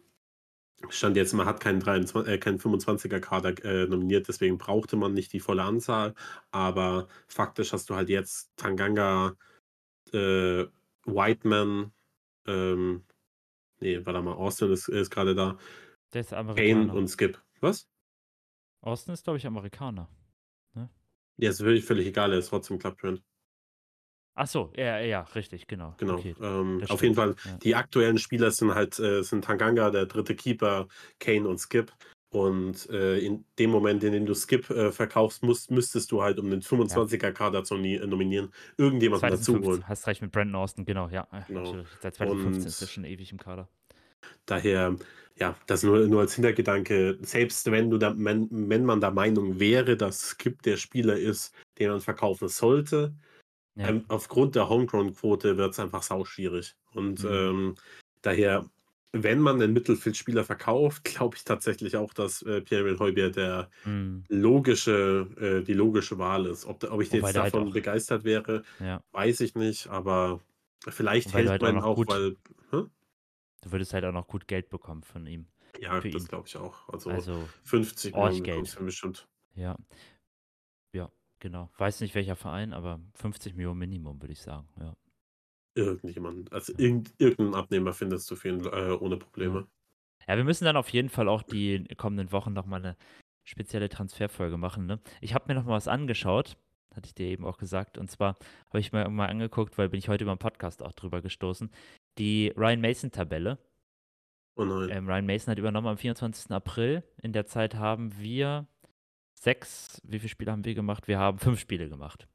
[0.89, 5.33] stand jetzt, man hat keinen, 23, äh, keinen 25er-Kader äh, nominiert, deswegen brauchte man nicht
[5.33, 6.13] die volle Anzahl.
[6.51, 9.35] Aber faktisch hast du halt jetzt Tanganga,
[10.11, 10.65] äh,
[11.05, 11.93] Whiteman,
[12.47, 13.05] ähm,
[13.79, 15.57] nee, warte mal, Austin ist, ist gerade da,
[16.13, 16.93] Der ist Kane Amerikaner.
[16.93, 17.41] und Skip.
[17.61, 17.87] Was?
[18.81, 20.09] Austin ist, glaube ich, Amerikaner.
[21.37, 23.23] Ja, ist völlig, völlig egal, er ist trotzdem Club-Trend.
[24.35, 25.93] Ach so, ja, ja, richtig, genau.
[25.97, 26.15] Genau.
[26.15, 27.59] Okay, ähm, auf jeden Fall, stimmt, ja.
[27.59, 30.87] die aktuellen Spieler sind halt äh, sind Tanganga, der dritte Keeper,
[31.19, 31.91] Kane und Skip.
[32.33, 36.39] Und äh, in dem Moment, in dem du Skip äh, verkaufst, musst, müsstest du halt,
[36.39, 39.87] um den 25er-Kader zu ni- äh, nominieren, irgendjemanden dazu 2015, holen.
[39.87, 41.27] hast recht mit Brandon Austin, genau, ja.
[41.47, 41.75] Genau.
[42.01, 43.69] Seit 2015 Und- ist er schon ewig im Kader.
[44.47, 44.95] Daher,
[45.37, 49.59] ja, das nur, nur als Hintergedanke, selbst wenn du da, wenn, wenn man der Meinung
[49.59, 53.13] wäre, dass Skip der Spieler ist, den man verkaufen sollte,
[53.75, 53.89] Ja.
[53.89, 56.75] ähm, aufgrund der Homegrown-Quote wird es einfach sauschwierig.
[56.93, 57.29] Und Mhm.
[57.31, 57.75] ähm,
[58.21, 58.65] daher,
[59.15, 64.23] wenn man einen Mittelfeldspieler verkauft, glaube ich tatsächlich auch, dass äh, Pierre Heubier der Hm,
[64.27, 66.65] logische, äh, die logische Wahl ist.
[66.65, 69.01] Ob, ob ich Wobei jetzt halt davon auch- begeistert wäre, ja.
[69.11, 70.41] weiß ich nicht, aber
[70.87, 72.35] vielleicht Wobei hält halt auch man auch, gut- weil.
[72.71, 72.83] Hä?
[73.61, 75.47] Du würdest halt auch noch gut Geld bekommen von ihm.
[75.79, 76.89] Ja, für das glaube ich auch.
[76.89, 78.85] Also, Also, 50 Orch Millionen Geld.
[78.85, 79.27] bestimmt.
[79.55, 79.77] ja.
[80.91, 81.71] Ja, genau.
[81.77, 84.67] Weiß nicht welcher Verein, aber 50 Millionen Minimum, würde ich sagen.
[84.79, 84.95] Ja.
[85.75, 86.51] Irgendjemand.
[86.51, 89.67] Also irgend, irgendeinen Abnehmer findest du für ihn äh, ohne Probleme.
[90.27, 92.97] Ja, wir müssen dann auf jeden Fall auch die kommenden Wochen nochmal eine
[93.43, 94.85] spezielle Transferfolge machen.
[94.85, 94.99] Ne?
[95.21, 96.57] Ich habe mir nochmal was angeschaut,
[96.95, 97.97] hatte ich dir eben auch gesagt.
[97.97, 98.37] Und zwar
[98.69, 101.69] habe ich mir mal angeguckt, weil bin ich heute über den Podcast auch drüber gestoßen,
[102.17, 103.57] die Ryan Mason-Tabelle.
[104.55, 104.89] Oh nein.
[104.91, 106.51] Ähm, Ryan Mason hat übernommen am 24.
[106.51, 107.03] April.
[107.21, 108.67] In der Zeit haben wir
[109.33, 111.07] sechs, wie viele Spiele haben wir gemacht?
[111.07, 112.27] Wir haben fünf Spiele gemacht.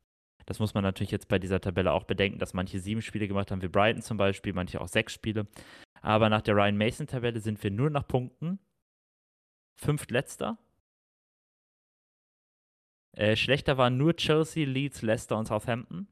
[0.48, 3.50] Das muss man natürlich jetzt bei dieser Tabelle auch bedenken, dass manche sieben Spiele gemacht
[3.50, 5.46] haben, wie Brighton zum Beispiel, manche auch sechs Spiele.
[6.00, 8.58] Aber nach der Ryan Mason-Tabelle sind wir nur nach Punkten
[9.76, 10.56] fünftletzter.
[13.12, 16.08] Äh, schlechter waren nur Chelsea, Leeds, Leicester und Southampton.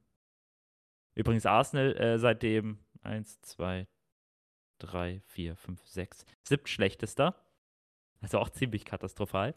[1.14, 3.88] Übrigens Arsenal äh, seitdem 1, 2,
[4.80, 7.42] 3, 4, 5, 6, siebt schlechtester.
[8.20, 9.54] Also auch ziemlich katastrophal.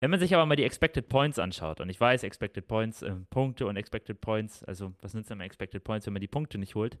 [0.00, 3.12] Wenn man sich aber mal die Expected Points anschaut, und ich weiß, Expected Points, äh,
[3.30, 6.74] Punkte und Expected Points, also was nützt denn Expected Points, wenn man die Punkte nicht
[6.76, 6.98] holt?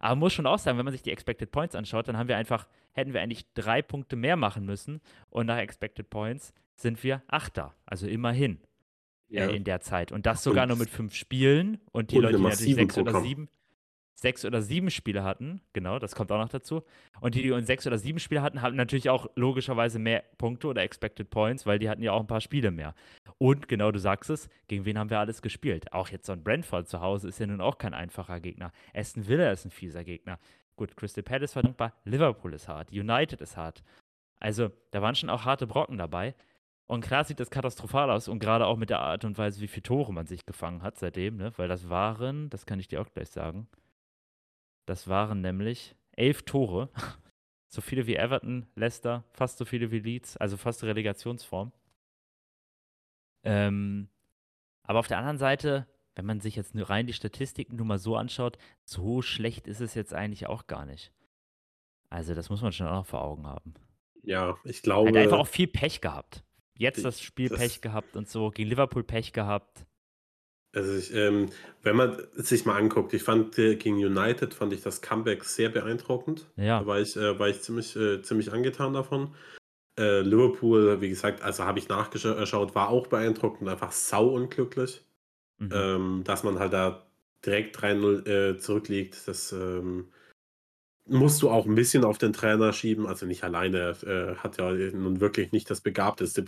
[0.00, 2.28] Aber man muss schon auch sagen, wenn man sich die Expected Points anschaut, dann haben
[2.28, 5.00] wir einfach, hätten wir eigentlich drei Punkte mehr machen müssen.
[5.30, 8.60] Und nach Expected Points sind wir Achter, also immerhin
[9.30, 9.46] äh, Ja.
[9.50, 10.10] in der Zeit.
[10.12, 11.80] Und das sogar Und- nur mit fünf Spielen.
[11.92, 13.22] Und die Leute, die natürlich sechs oder Programm.
[13.28, 13.48] sieben,
[14.20, 16.82] sechs oder sieben Spiele hatten, genau, das kommt auch noch dazu.
[17.20, 20.66] Und die, die uns sechs oder sieben Spiele hatten, hatten natürlich auch logischerweise mehr Punkte
[20.66, 22.94] oder Expected Points, weil die hatten ja auch ein paar Spiele mehr.
[23.38, 25.92] Und genau, du sagst es, gegen wen haben wir alles gespielt?
[25.92, 28.72] Auch jetzt so ein Brentford zu Hause ist ja nun auch kein einfacher Gegner.
[28.92, 30.40] Aston Villa ist ein fieser Gegner.
[30.74, 33.84] Gut, Crystal Palace war dankbar, Liverpool ist hart, United ist hart.
[34.40, 36.34] Also, da waren schon auch harte Brocken dabei.
[36.88, 39.68] Und klar sieht das katastrophal aus und gerade auch mit der Art und Weise, wie
[39.68, 41.52] viele Tore man sich gefangen hat seitdem, ne?
[41.56, 43.68] Weil das waren, das kann ich dir auch gleich sagen,
[44.88, 46.90] das waren nämlich elf Tore.
[47.70, 51.70] So viele wie Everton, Leicester, fast so viele wie Leeds, also fast Relegationsform.
[53.44, 54.08] Ähm,
[54.84, 57.98] aber auf der anderen Seite, wenn man sich jetzt nur rein die Statistiken nur mal
[57.98, 61.12] so anschaut, so schlecht ist es jetzt eigentlich auch gar nicht.
[62.08, 63.74] Also, das muss man schon auch noch vor Augen haben.
[64.22, 65.18] Ja, ich Hat glaube.
[65.18, 66.42] einfach auch viel Pech gehabt.
[66.74, 69.84] Jetzt das Spiel das- Pech gehabt und so, gegen Liverpool Pech gehabt.
[70.74, 71.48] Also ich, ähm,
[71.82, 75.70] wenn man sich mal anguckt, ich fand äh, gegen United fand ich das Comeback sehr
[75.70, 76.46] beeindruckend.
[76.56, 76.80] Ja.
[76.80, 79.34] Da war ich, äh, war ich ziemlich, äh, ziemlich angetan davon.
[79.98, 85.04] Äh, Liverpool, wie gesagt, also habe ich nachgeschaut, war auch beeindruckend, einfach sau unglücklich.
[85.58, 85.70] Mhm.
[85.72, 87.06] Ähm, dass man halt da
[87.44, 90.08] direkt 3-0 äh, zurückliegt, das ähm,
[91.06, 93.06] musst du auch ein bisschen auf den Trainer schieben.
[93.06, 96.44] Also nicht alleine, er äh, hat ja nun wirklich nicht das begabteste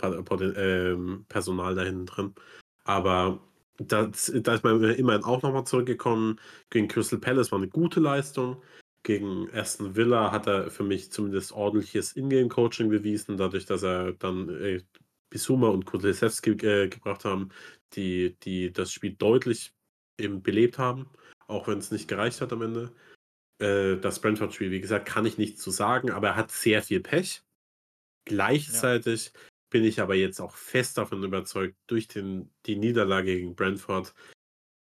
[0.55, 2.35] ähm, Personal da hinten drin.
[2.83, 3.39] Aber
[3.87, 6.39] das, da ist man immerhin auch nochmal zurückgekommen.
[6.69, 8.61] Gegen Crystal Palace war eine gute Leistung.
[9.03, 14.49] Gegen Aston Villa hat er für mich zumindest ordentliches Ingame-Coaching bewiesen, dadurch, dass er dann
[14.49, 14.81] äh,
[15.29, 17.49] Bisuma und Kulisewski äh, gebracht haben,
[17.93, 19.73] die, die das Spiel deutlich
[20.19, 21.09] eben belebt haben,
[21.47, 22.91] auch wenn es nicht gereicht hat am Ende.
[23.59, 26.99] Äh, das Brentford-Spiel, wie gesagt, kann ich nichts zu sagen, aber er hat sehr viel
[26.99, 27.41] Pech.
[28.25, 29.33] Gleichzeitig
[29.71, 34.13] bin ich aber jetzt auch fest davon überzeugt, durch den, die Niederlage gegen Brentford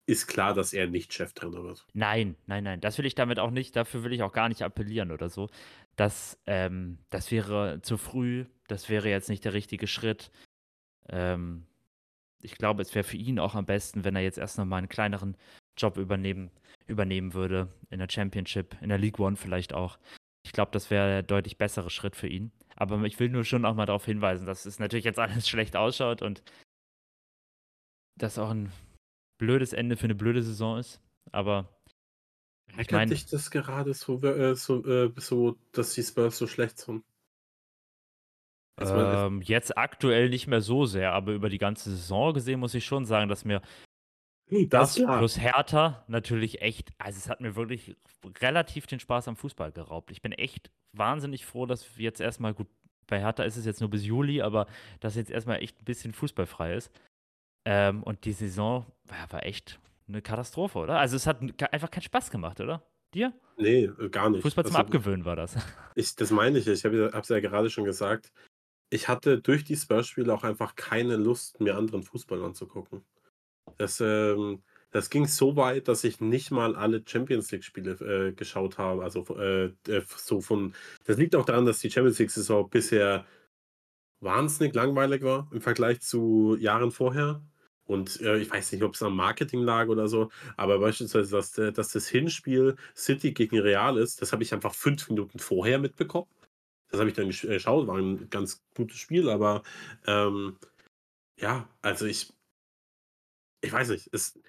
[0.05, 1.88] ist klar, dass er nicht Cheftrainer wird.
[1.93, 2.81] Nein, nein, nein.
[2.81, 5.49] Das will ich damit auch nicht, dafür will ich auch gar nicht appellieren oder so.
[5.95, 10.29] Das, ähm, das wäre zu früh, das wäre jetzt nicht der richtige Schritt.
[11.07, 11.65] Ähm,
[12.41, 14.89] ich glaube, es wäre für ihn auch am besten, wenn er jetzt erst nochmal einen
[14.89, 15.38] kleineren
[15.77, 16.51] Job übernehmen,
[16.86, 17.69] übernehmen würde.
[17.89, 19.97] In der Championship, in der League One vielleicht auch.
[20.45, 22.51] Ich glaube, das wäre der deutlich bessere Schritt für ihn.
[22.75, 25.75] Aber ich will nur schon auch mal darauf hinweisen, dass es natürlich jetzt alles schlecht
[25.75, 26.43] ausschaut und
[28.17, 28.71] das auch ein
[29.39, 31.01] blödes Ende für eine blöde Saison ist.
[31.31, 31.69] Aber
[32.75, 36.79] Ärgert mein- dich das gerade so, äh, so, äh, so, dass die Spurs so schlecht
[36.79, 37.03] sind?
[38.79, 42.85] Ähm, jetzt aktuell nicht mehr so sehr, aber über die ganze Saison gesehen muss ich
[42.85, 43.61] schon sagen, dass mir
[44.67, 45.17] das klar.
[45.17, 47.95] plus Hertha natürlich echt, also es hat mir wirklich
[48.41, 50.11] relativ den Spaß am Fußball geraubt.
[50.11, 52.67] Ich bin echt wahnsinnig froh, dass wir jetzt erstmal, gut,
[53.07, 54.67] bei Hertha ist es jetzt nur bis Juli, aber
[54.99, 56.91] dass jetzt erstmal echt ein bisschen fußballfrei ist.
[57.65, 60.99] Ähm, und die Saison war, war echt eine Katastrophe, oder?
[60.99, 61.39] Also es hat
[61.71, 62.83] einfach keinen Spaß gemacht, oder?
[63.13, 63.33] Dir?
[63.57, 64.41] Nee, äh, gar nicht.
[64.41, 65.55] Fußball zum Also, Abgewöhnen war das.
[65.95, 66.67] Ich, das meine ich.
[66.67, 68.31] Ich habe es ja gerade schon gesagt.
[68.89, 73.03] Ich hatte durch die Spurs-Spiele auch einfach keine Lust, mir anderen Fußball anzugucken.
[73.78, 77.91] Das, ähm, das ging so weit, dass ich nicht mal alle Champions League-Spiele
[78.30, 79.03] äh, geschaut habe.
[79.03, 80.74] Also äh, äh, so von.
[81.05, 83.26] Das liegt auch daran, dass die Champions League-Saison bisher
[84.21, 87.41] wahnsinnig langweilig war im Vergleich zu Jahren vorher.
[87.86, 91.57] Und äh, ich weiß nicht, ob es am Marketing lag oder so, aber beispielsweise, dass,
[91.57, 95.80] äh, dass das Hinspiel City gegen Real ist, das habe ich einfach fünf Minuten vorher
[95.80, 96.28] mitbekommen.
[96.89, 99.63] Das habe ich dann äh, geschaut, war ein ganz gutes Spiel, aber
[100.07, 100.57] ähm,
[101.39, 102.34] ja, also ich,
[103.64, 104.39] ich weiß nicht, es,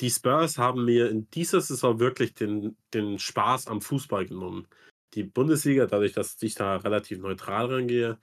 [0.00, 4.66] die Spurs haben mir in dieser Saison wirklich den, den Spaß am Fußball genommen.
[5.14, 8.18] Die Bundesliga, dadurch, dass ich da relativ neutral rangehe,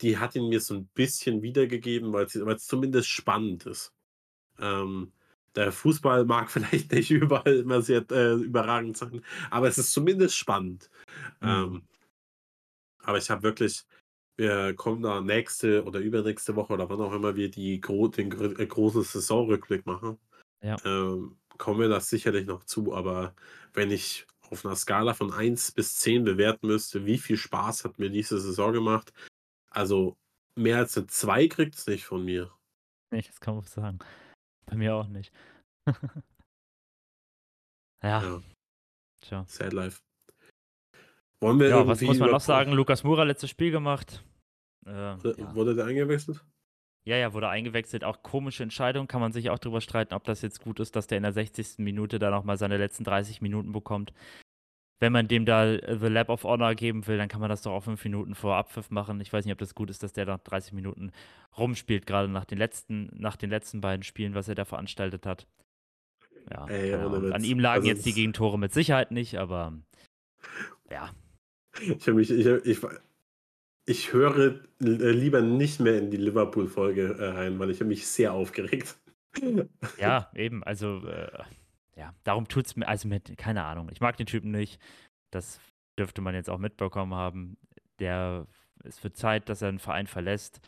[0.00, 3.92] die hat ihn mir so ein bisschen wiedergegeben, weil es zumindest spannend ist.
[4.58, 5.12] Ähm,
[5.54, 10.36] der Fußball mag vielleicht nicht überall immer sehr äh, überragend sein, aber es ist zumindest
[10.36, 10.90] spannend.
[11.40, 11.48] Mhm.
[11.48, 11.82] Ähm,
[13.02, 13.84] aber ich habe wirklich,
[14.36, 18.30] wir kommen da nächste oder übernächste Woche oder wann auch immer wir die gro den
[18.58, 20.18] äh, großen Saisonrückblick machen,
[20.62, 20.76] Ja.
[20.84, 22.94] ähm, kommen wir das sicherlich noch zu.
[22.94, 23.34] Aber
[23.72, 27.98] wenn ich auf einer Skala von 1 bis 10 bewerten müsste, wie viel Spaß hat
[27.98, 29.12] mir diese Saison gemacht,
[29.70, 30.16] also
[30.54, 32.52] mehr als eine 2 kriegt es nicht von mir.
[33.10, 33.98] Nee, das kann man sagen.
[34.66, 35.32] Bei mir auch nicht.
[38.02, 38.42] Ja, Ja,
[39.22, 39.44] tja.
[39.48, 40.00] sad life.
[41.40, 42.72] Wollen wir Ja, was muss man noch sagen?
[42.72, 44.24] Lukas Mura letztes Spiel gemacht.
[44.86, 45.54] Äh, ja.
[45.54, 46.44] Wurde der eingewechselt?
[47.04, 48.02] Ja, ja, wurde eingewechselt.
[48.02, 49.06] Auch komische Entscheidung.
[49.06, 51.32] Kann man sich auch drüber streiten, ob das jetzt gut ist, dass der in der
[51.32, 51.78] 60.
[51.78, 54.12] Minute da nochmal seine letzten 30 Minuten bekommt.
[54.98, 57.62] Wenn man dem da äh, The Lab of Honor geben will, dann kann man das
[57.62, 59.20] doch auch fünf Minuten vor Abpfiff machen.
[59.20, 61.12] Ich weiß nicht, ob das gut ist, dass der da 30 Minuten
[61.56, 65.46] rumspielt, gerade nach den letzten, nach den letzten beiden Spielen, was er da veranstaltet hat.
[66.50, 66.94] Ja, Ey.
[66.94, 69.74] An ihm lagen Also jetzt die Gegentore mit Sicherheit nicht, aber
[70.90, 71.10] ja,
[71.98, 72.80] Ich, mich, ich, ich,
[73.86, 78.32] ich höre lieber nicht mehr in die Liverpool-Folge äh, rein, weil ich habe mich sehr
[78.32, 78.98] aufgeregt.
[79.98, 80.64] Ja, eben.
[80.64, 81.42] Also, äh,
[81.94, 83.90] ja, darum tut es mir, also mit, keine Ahnung.
[83.92, 84.80] Ich mag den Typen nicht.
[85.30, 85.60] Das
[85.98, 87.58] dürfte man jetzt auch mitbekommen haben.
[87.98, 88.46] Der,
[88.84, 90.60] es wird Zeit, dass er den Verein verlässt.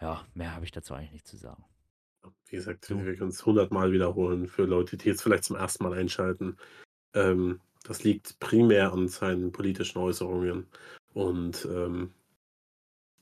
[0.00, 1.64] Ja, mehr habe ich dazu eigentlich nicht zu sagen.
[2.46, 3.04] Wie gesagt, So.
[3.04, 6.56] wir können es hundertmal wiederholen für Leute, die jetzt vielleicht zum ersten Mal einschalten.
[7.14, 10.66] Ähm, das liegt primär an seinen politischen Äußerungen.
[11.14, 12.12] Und ähm,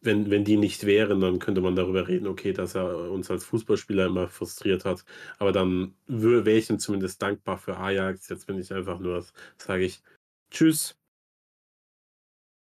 [0.01, 3.45] wenn, wenn die nicht wären, dann könnte man darüber reden, okay, dass er uns als
[3.45, 5.05] Fußballspieler immer frustriert hat.
[5.39, 8.29] Aber dann wäre ich ihm zumindest dankbar für Ajax.
[8.29, 9.25] Jetzt bin ich einfach nur,
[9.57, 10.03] sage ich,
[10.51, 10.97] tschüss.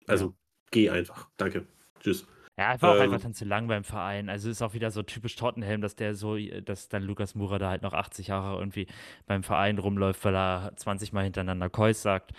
[0.07, 0.35] Also,
[0.71, 1.29] geh einfach.
[1.37, 1.67] Danke.
[2.01, 2.27] Tschüss.
[2.59, 3.03] Ja, er war auch Ähm.
[3.03, 4.29] einfach dann zu lang beim Verein.
[4.29, 7.71] Also ist auch wieder so typisch Tottenham, dass der so, dass dann Lukas Mura da
[7.71, 8.89] halt noch 80 Jahre irgendwie
[9.27, 12.33] beim Verein rumläuft, weil er 20 Mal hintereinander Kois sagt.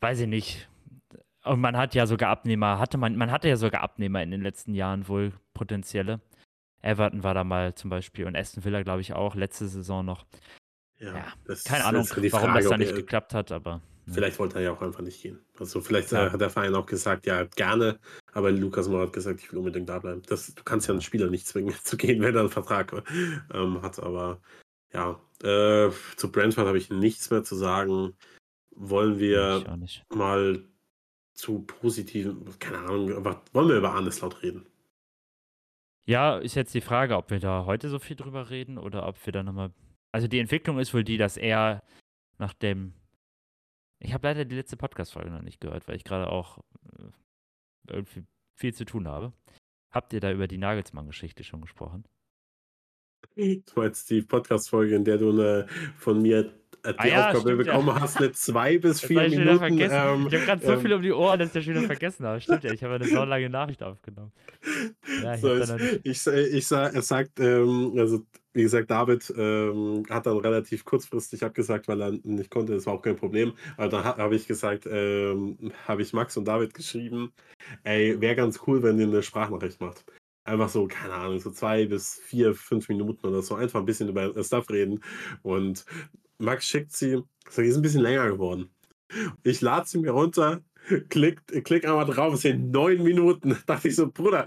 [0.00, 0.68] Weiß ich nicht.
[1.44, 4.42] Und man hat ja sogar Abnehmer, hatte man, man hatte ja sogar Abnehmer in den
[4.42, 6.20] letzten Jahren wohl potenzielle.
[6.80, 10.24] Everton war da mal zum Beispiel und Aston Villa, glaube ich, auch, letzte Saison noch.
[10.98, 13.80] Ja, das Keine Ahnung, warum Frage, das da nicht geklappt hat, aber.
[14.12, 14.14] Ja.
[14.14, 15.38] Vielleicht wollte er ja auch einfach nicht gehen.
[15.58, 16.26] Also vielleicht Ja.
[16.26, 17.98] äh, hat der Verein auch gesagt, ja, gerne,
[18.32, 20.22] aber Lukas Moura hat gesagt, ich will unbedingt da bleiben.
[20.26, 22.92] Das, du kannst ja einen Spieler nicht zwingen zu gehen, wenn er einen Vertrag
[23.52, 24.40] ähm, hat, aber
[24.92, 28.14] ja, äh, zu Brentford habe ich nichts mehr zu sagen.
[28.74, 29.64] Wollen wir
[30.14, 30.64] mal
[31.34, 34.66] zu positiven, keine Ahnung, wollen wir über Arneslaut reden?
[36.04, 39.24] Ja, ist jetzt die Frage, ob wir da heute so viel drüber reden oder ob
[39.24, 39.72] wir da nochmal.
[40.10, 41.82] Also die Entwicklung ist wohl die, dass er
[42.38, 42.94] nach dem.
[44.04, 46.58] Ich habe leider die letzte Podcast-Folge noch nicht gehört, weil ich gerade auch
[46.98, 47.04] äh,
[47.88, 48.24] irgendwie
[48.56, 49.32] viel zu tun habe.
[49.92, 52.04] Habt ihr da über die Nagelsmann-Geschichte schon gesprochen?
[53.36, 57.40] Du meinst die Podcast-Folge, in der du eine, von mir äh, die Ah ja, Aufgabe
[57.40, 57.72] stimmt, ja.
[57.78, 59.58] bekommen hast, eine zwei bis Das vier Minuten.
[59.58, 59.94] vergessen.
[59.94, 61.86] ähm, ich habe gerade so ähm, viel um die Ohren, dass ich das schon wieder
[61.86, 62.40] vergessen habe.
[62.40, 64.32] Stimmt ja, ich habe eine so lange Nachricht aufgenommen.
[65.22, 70.04] Ja, ich so, ich, ich, ich, sag, er sagt, ähm, also wie gesagt, David ähm,
[70.10, 73.54] hat dann relativ kurzfristig abgesagt, weil er nicht konnte, das war auch kein Problem.
[73.76, 77.32] Aber dann ha- habe ich gesagt, ähm, habe ich Max und David geschrieben,
[77.84, 80.04] ey, wäre ganz cool, wenn ihr eine Sprachnachricht macht.
[80.44, 84.08] Einfach so, keine Ahnung, so zwei bis vier, fünf Minuten oder so, einfach ein bisschen
[84.08, 85.02] über Stuff reden.
[85.42, 85.84] Und
[86.38, 88.68] Max schickt sie, so, die ist ein bisschen länger geworden.
[89.44, 90.62] Ich lade sie mir runter,
[91.08, 93.50] klick, klick einmal drauf, es sind neun Minuten.
[93.66, 94.46] Da dachte ich so, Bruder,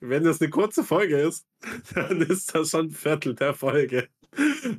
[0.00, 1.46] wenn das eine kurze Folge ist,
[1.94, 4.08] dann ist das schon ein Viertel der Folge.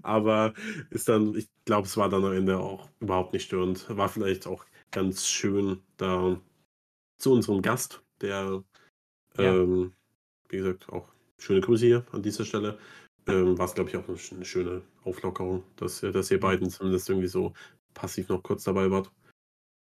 [0.03, 0.53] Aber
[0.91, 3.86] ist dann, ich glaube, es war dann am Ende auch überhaupt nicht störend.
[3.89, 6.39] War vielleicht auch ganz schön da
[7.17, 8.63] zu unserem Gast, der,
[9.38, 9.43] Ja.
[9.55, 9.93] ähm,
[10.49, 11.07] wie gesagt, auch
[11.38, 12.78] schöne Grüße hier an dieser Stelle.
[13.28, 16.39] Ähm, war es, glaube ich, auch eine, sch- eine schöne Auflockerung, dass, ihr- dass ihr
[16.39, 17.53] beiden zumindest irgendwie so
[17.93, 19.11] passiv noch kurz dabei wart.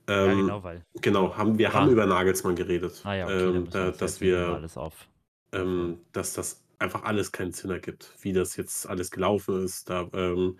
[0.09, 0.83] ja, Ähm, genau, weil.
[1.03, 1.74] Genau, haben, wir Ah.
[1.74, 3.01] haben über Nagelsmann geredet.
[3.05, 5.09] Ah ja, okay, ähm, da, dass wir, alles auf.
[5.53, 9.89] Ähm, dass das einfach alles keinen Sinn ergibt, wie das jetzt alles gelaufen ist.
[9.91, 10.59] Da, ähm,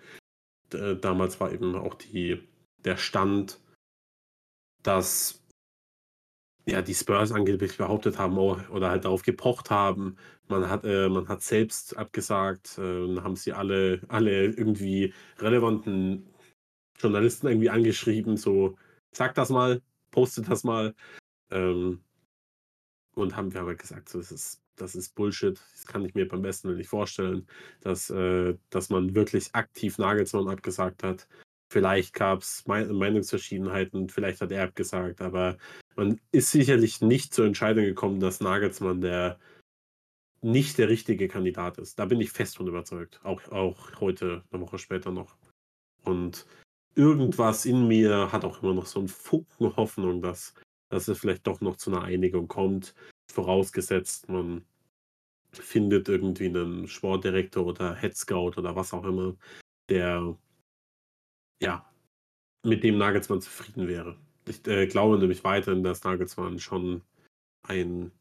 [0.73, 2.41] d- damals war eben auch die,
[2.85, 3.59] der Stand,
[4.83, 5.43] dass
[6.65, 10.17] ja, die Spurs angeblich behauptet haben oder halt darauf gepocht haben.
[10.49, 16.27] Man hat, äh, man hat selbst abgesagt, äh, haben sie alle, alle irgendwie relevanten
[16.99, 18.77] Journalisten irgendwie angeschrieben, so,
[19.11, 19.81] sag das mal,
[20.11, 20.93] postet das mal.
[21.51, 22.01] Ähm,
[23.15, 25.59] und haben wir aber gesagt, so, es ist das ist Bullshit.
[25.73, 27.47] Das kann ich mir beim besten Willen nicht vorstellen,
[27.81, 31.27] dass, äh, dass man wirklich aktiv Nagelsmann abgesagt hat.
[31.69, 35.57] Vielleicht gab es Meinungsverschiedenheiten, vielleicht hat er abgesagt, aber
[35.97, 39.37] man ist sicherlich nicht zur Entscheidung gekommen, dass Nagelsmann der
[40.41, 41.99] nicht der richtige Kandidat ist.
[41.99, 43.19] Da bin ich fest von überzeugt.
[43.23, 45.35] Auch, auch heute, eine Woche später noch.
[46.03, 46.45] Und
[46.95, 50.53] irgendwas in mir hat auch immer noch so einen Funken Hoffnung, dass,
[50.89, 52.93] dass es vielleicht doch noch zu einer Einigung kommt.
[53.31, 54.65] Vorausgesetzt, man
[55.51, 59.35] findet irgendwie einen Sportdirektor oder Head Scout oder was auch immer,
[59.89, 60.37] der
[61.61, 61.89] ja
[62.63, 64.17] mit dem Nagelsmann zufrieden wäre.
[64.47, 67.01] Ich äh, glaube nämlich weiterhin, dass Nagelsmann schon
[67.63, 68.11] ein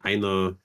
[0.00, 0.56] einer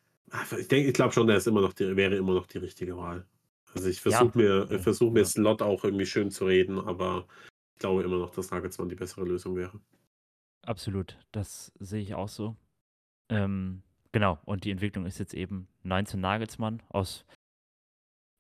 [0.58, 2.98] ich denke, ich glaube schon, der ist immer noch die, wäre immer noch die richtige
[2.98, 3.26] Wahl.
[3.74, 4.66] Also ich versuche ja.
[4.66, 7.28] mir, versuche mir Slot auch irgendwie schön zu reden, aber
[7.74, 9.80] ich glaube immer noch, dass Nagelsmann die bessere Lösung wäre.
[10.66, 12.56] Absolut, das sehe ich auch so.
[13.32, 17.26] Ähm, genau, und die Entwicklung ist jetzt eben 19 Nagelsmann aus.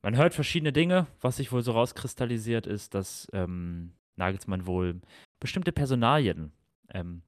[0.04, 1.08] Man hört verschiedene Dinge.
[1.22, 5.02] Was sich wohl so rauskristallisiert, ist, dass ähm, Nagelsmann wohl
[5.39, 6.52] bestimmte Personalien
[6.89, 7.22] ähm,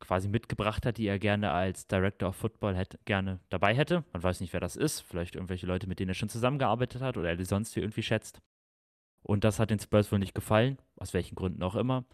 [0.00, 4.04] quasi mitgebracht hat, die er gerne als Director of Football hätte, gerne dabei hätte.
[4.12, 5.00] Man weiß nicht, wer das ist.
[5.00, 8.40] Vielleicht irgendwelche Leute, mit denen er schon zusammengearbeitet hat oder er die sonst irgendwie schätzt.
[9.22, 12.04] Und das hat den Spurs wohl nicht gefallen, aus welchen Gründen auch immer.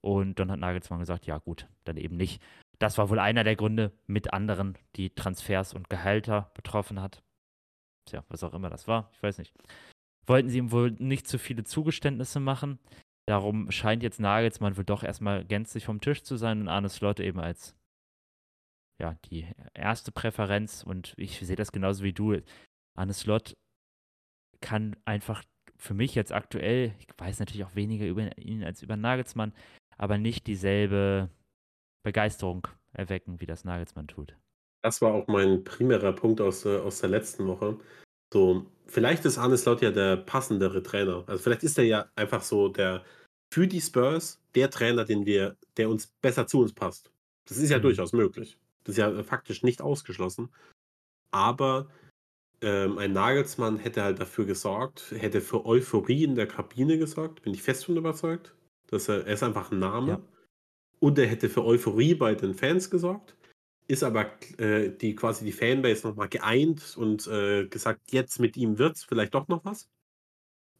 [0.00, 2.42] Und dann hat Nagelsmann gesagt, ja gut, dann eben nicht.
[2.78, 7.22] Das war wohl einer der Gründe mit anderen, die Transfers und Gehälter betroffen hat.
[8.06, 9.54] Tja, was auch immer das war, ich weiß nicht.
[10.26, 12.78] Wollten sie ihm wohl nicht zu viele Zugeständnisse machen.
[13.26, 17.20] Darum scheint jetzt Nagelsmann wohl doch erstmal gänzlich vom Tisch zu sein und Arne Slot
[17.20, 17.74] eben als
[19.00, 20.82] ja, die erste Präferenz.
[20.82, 22.40] Und ich sehe das genauso wie du.
[22.96, 23.54] Arne Slot
[24.60, 25.42] kann einfach
[25.76, 29.52] für mich jetzt aktuell, ich weiß natürlich auch weniger über ihn als über Nagelsmann,
[29.98, 31.28] aber nicht dieselbe
[32.04, 34.36] Begeisterung erwecken, wie das Nagelsmann tut.
[34.82, 37.78] Das war auch mein primärer Punkt aus, äh, aus der letzten Woche.
[38.32, 41.24] So, vielleicht ist Arne Slot ja der passendere Trainer.
[41.26, 43.02] Also vielleicht ist er ja einfach so der
[43.52, 47.10] für die Spurs der Trainer, den wir, der uns besser zu uns passt.
[47.46, 47.82] Das ist ja mhm.
[47.82, 48.58] durchaus möglich.
[48.84, 50.50] Das ist ja faktisch nicht ausgeschlossen.
[51.30, 51.88] Aber
[52.60, 57.54] ähm, ein Nagelsmann hätte halt dafür gesorgt, hätte für Euphorie in der Kabine gesorgt, bin
[57.54, 58.54] ich fest von überzeugt.
[58.88, 60.08] Dass er, er ist einfach ein Name.
[60.08, 60.20] Ja.
[61.04, 63.34] Und er hätte für Euphorie bei den Fans gesorgt
[63.86, 68.78] ist aber äh, die quasi die Fanbase nochmal geeint und äh, gesagt, jetzt mit ihm
[68.78, 69.88] wird es vielleicht doch noch was.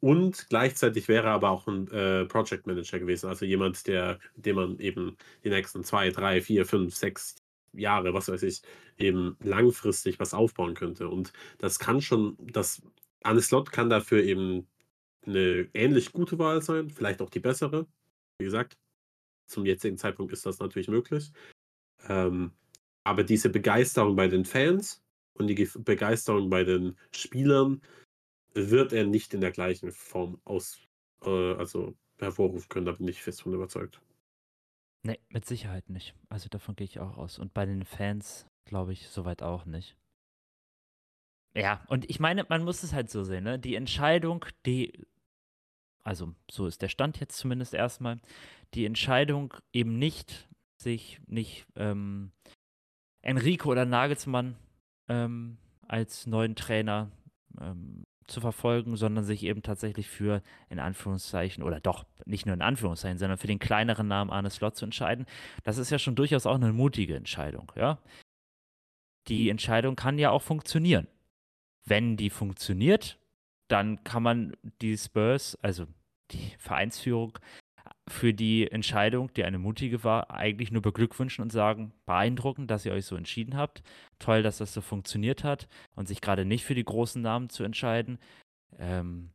[0.01, 4.79] Und gleichzeitig wäre aber auch ein äh, Project Manager gewesen, also jemand, der, dem man
[4.79, 7.37] eben die nächsten zwei, drei, vier, fünf, sechs
[7.73, 8.63] Jahre, was weiß ich,
[8.99, 11.09] eben langfristig was aufbauen könnte.
[11.09, 12.83] Und das kann schon, das
[13.23, 14.67] Anne Slot kann dafür eben
[15.27, 17.87] eine ähnlich gute Wahl sein, vielleicht auch die bessere.
[18.39, 18.77] Wie gesagt,
[19.47, 21.33] zum jetzigen Zeitpunkt ist das natürlich möglich.
[22.09, 22.53] Ähm,
[23.05, 25.03] aber diese Begeisterung bei den Fans
[25.35, 27.83] und die Begeisterung bei den Spielern
[28.55, 30.79] wird er nicht in der gleichen Form aus,
[31.23, 32.87] äh, also hervorrufen können.
[32.87, 34.01] Da bin ich fest von überzeugt.
[35.03, 36.15] Nee, mit Sicherheit nicht.
[36.29, 37.39] Also davon gehe ich auch aus.
[37.39, 39.97] Und bei den Fans glaube ich soweit auch nicht.
[41.57, 43.59] Ja, und ich meine, man muss es halt so sehen, ne?
[43.59, 45.07] Die Entscheidung, die,
[46.05, 48.21] also so ist der Stand jetzt zumindest erstmal,
[48.75, 52.31] die Entscheidung eben nicht, sich nicht ähm,
[53.23, 54.57] Enrico oder Nagelsmann
[55.09, 55.57] ähm,
[55.89, 57.11] als neuen Trainer
[57.61, 62.63] ähm, zu verfolgen, sondern sich eben tatsächlich für, in Anführungszeichen, oder doch, nicht nur in
[62.63, 65.27] Anführungszeichen, sondern für den kleineren Namen Arne Slot zu entscheiden.
[65.63, 67.99] Das ist ja schon durchaus auch eine mutige Entscheidung, ja.
[69.29, 71.07] Die Entscheidung kann ja auch funktionieren.
[71.87, 73.19] Wenn die funktioniert,
[73.69, 75.87] dann kann man die Spurs, also
[76.31, 77.39] die Vereinsführung,
[78.09, 82.93] für die Entscheidung, die eine mutige war, eigentlich nur beglückwünschen und sagen, beeindruckend, dass ihr
[82.93, 83.83] euch so entschieden habt.
[84.19, 87.65] Toll, dass das so funktioniert hat und sich gerade nicht für die großen Namen zu
[87.65, 88.19] entscheiden.
[88.79, 89.31] Ähm,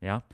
[0.00, 0.24] ja.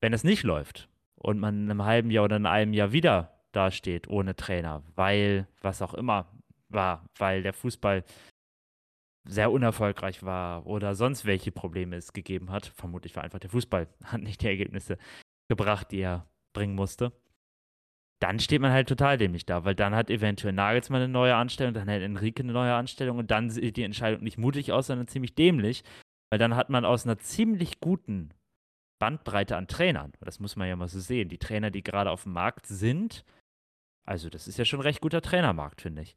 [0.00, 3.40] Wenn es nicht läuft und man in einem halben Jahr oder in einem Jahr wieder
[3.52, 6.30] dasteht ohne Trainer, weil was auch immer
[6.68, 8.04] war, weil der Fußball
[9.28, 12.66] sehr unerfolgreich war oder sonst welche Probleme es gegeben hat.
[12.66, 14.98] Vermutlich war einfach der Fußball, hat nicht die Ergebnisse
[15.48, 17.12] gebracht, die er bringen musste,
[18.20, 21.72] dann steht man halt total dämlich da, weil dann hat eventuell Nagelsmann eine neue Anstellung,
[21.72, 25.08] dann hat Enrique eine neue Anstellung und dann sieht die Entscheidung nicht mutig aus, sondern
[25.08, 25.84] ziemlich dämlich,
[26.30, 28.34] weil dann hat man aus einer ziemlich guten
[29.00, 32.24] Bandbreite an Trainern, das muss man ja mal so sehen, die Trainer, die gerade auf
[32.24, 33.24] dem Markt sind,
[34.06, 36.14] also das ist ja schon ein recht guter Trainermarkt, finde ich.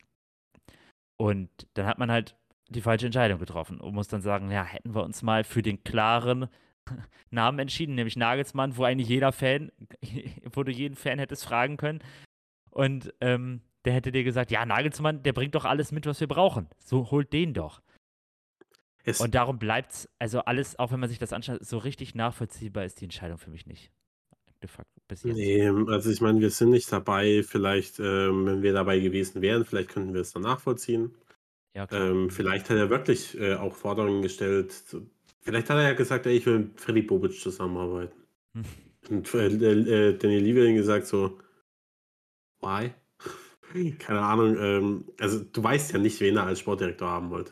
[1.17, 2.35] Und dann hat man halt
[2.75, 5.83] die falsche Entscheidung getroffen und muss dann sagen, ja, hätten wir uns mal für den
[5.83, 6.47] klaren,
[7.31, 9.71] Namen entschieden, nämlich Nagelsmann, wo eigentlich jeder Fan,
[10.53, 11.99] wo du jeden Fan hättest fragen können.
[12.69, 16.27] Und ähm, der hätte dir gesagt, ja, Nagelsmann, der bringt doch alles mit, was wir
[16.27, 16.67] brauchen.
[16.79, 17.81] So holt den doch.
[19.03, 22.15] Es, Und darum bleibt es, also alles, auch wenn man sich das anschaut, so richtig
[22.15, 23.91] nachvollziehbar ist die Entscheidung für mich nicht.
[24.61, 25.35] De facto, bis jetzt.
[25.35, 27.43] nee, also ich meine, wir sind nicht dabei.
[27.43, 31.13] Vielleicht, ähm, wenn wir dabei gewesen wären, vielleicht könnten wir es dann nachvollziehen.
[31.75, 32.09] Ja, klar.
[32.09, 34.73] Ähm, vielleicht hat er wirklich äh, auch Forderungen gestellt.
[35.41, 38.15] Vielleicht hat er ja gesagt, ey, ich will mit Freddy Bobic zusammenarbeiten.
[38.53, 38.63] Hm.
[39.09, 41.39] Und äh, äh, Danny Liebering gesagt so,
[42.61, 42.91] why?
[43.99, 44.57] Keine Ahnung.
[44.57, 47.51] Ähm, also du weißt ja nicht, wen er als Sportdirektor haben wollte.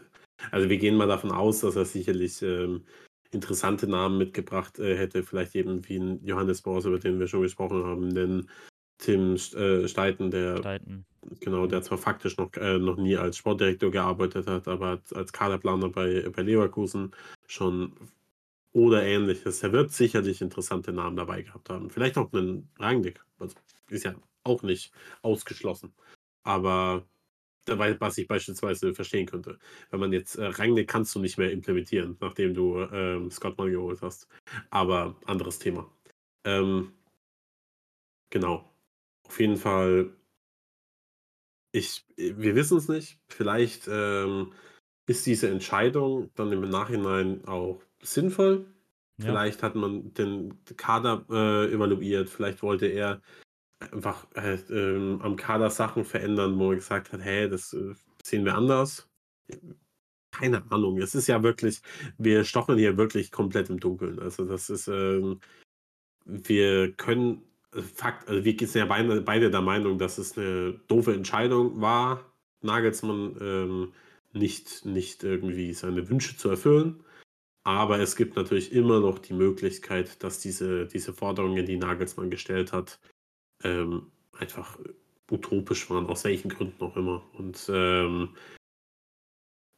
[0.52, 2.86] Also wir gehen mal davon aus, dass er sicherlich ähm,
[3.32, 5.24] interessante Namen mitgebracht äh, hätte.
[5.24, 8.50] Vielleicht eben wie ein Johannes Bors, über den wir schon gesprochen haben, den
[9.02, 11.06] Tim äh, Steiten, der Streiten.
[11.40, 15.32] Genau, der zwar faktisch noch, äh, noch nie als Sportdirektor gearbeitet hat, aber als- als
[15.34, 17.12] Kaderplaner bei, bei Leverkusen
[17.48, 17.94] schon
[18.74, 19.62] oder ähnliches.
[19.64, 21.90] Er wird sicherlich interessante Namen dabei gehabt haben.
[21.90, 23.24] Vielleicht auch einen Rangnick.
[23.38, 23.56] Also
[23.90, 25.94] ist ja auch nicht ausgeschlossen.
[26.44, 27.06] Aber
[27.66, 29.60] dabei, was ich beispielsweise verstehen könnte.
[29.92, 33.70] Wenn man jetzt äh, Rangnick kannst du nicht mehr implementieren, nachdem du ähm, Scott mal
[33.70, 34.28] geholt hast.
[34.72, 35.88] Aber anderes Thema.
[36.46, 36.94] Ähm,
[38.32, 38.71] genau.
[39.32, 40.12] Auf jeden Fall
[41.72, 43.18] ich, wir wissen es nicht.
[43.30, 44.52] Vielleicht ähm,
[45.08, 48.66] ist diese Entscheidung dann im Nachhinein auch sinnvoll.
[49.20, 49.28] Ja.
[49.28, 52.30] Vielleicht hat man den Kader äh, evaluiert.
[52.30, 53.22] Vielleicht wollte er
[53.80, 58.44] einfach äh, ähm, am Kader Sachen verändern, wo er gesagt hat, hey, das äh, sehen
[58.44, 59.10] wir anders.
[60.32, 60.98] Keine Ahnung.
[60.98, 61.82] Es ist ja wirklich,
[62.18, 64.20] wir stochen hier wirklich komplett im Dunkeln.
[64.20, 65.40] Also das ist, ähm,
[66.26, 70.74] wir können äh, Fakt, also wir sind ja beide, beide der Meinung, dass es eine
[70.88, 73.94] doofe Entscheidung war, Nagelsmann ähm,
[74.34, 77.04] nicht, nicht irgendwie seine Wünsche zu erfüllen.
[77.64, 82.74] Aber es gibt natürlich immer noch die Möglichkeit, dass diese, diese Forderungen, die Nagelsmann gestellt
[82.74, 83.00] hat,
[83.64, 84.80] ähm, einfach
[85.30, 87.24] utopisch waren, aus welchen Gründen auch immer.
[87.34, 88.36] Und ähm,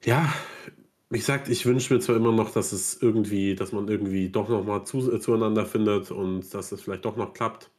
[0.03, 0.33] ja,
[1.09, 4.49] wie gesagt, ich wünsche mir zwar immer noch, dass es irgendwie, dass man irgendwie doch
[4.49, 7.69] noch mal zu, äh, zueinander findet und dass es vielleicht doch noch klappt.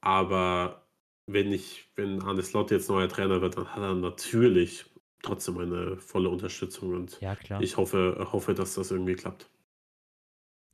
[0.00, 0.88] Aber
[1.26, 4.86] wenn ich, wenn Arne Slot jetzt neuer Trainer wird, dann hat er natürlich
[5.22, 7.60] trotzdem meine volle Unterstützung und Ja, klar.
[7.60, 9.50] ich hoffe, hoffe, dass das irgendwie klappt.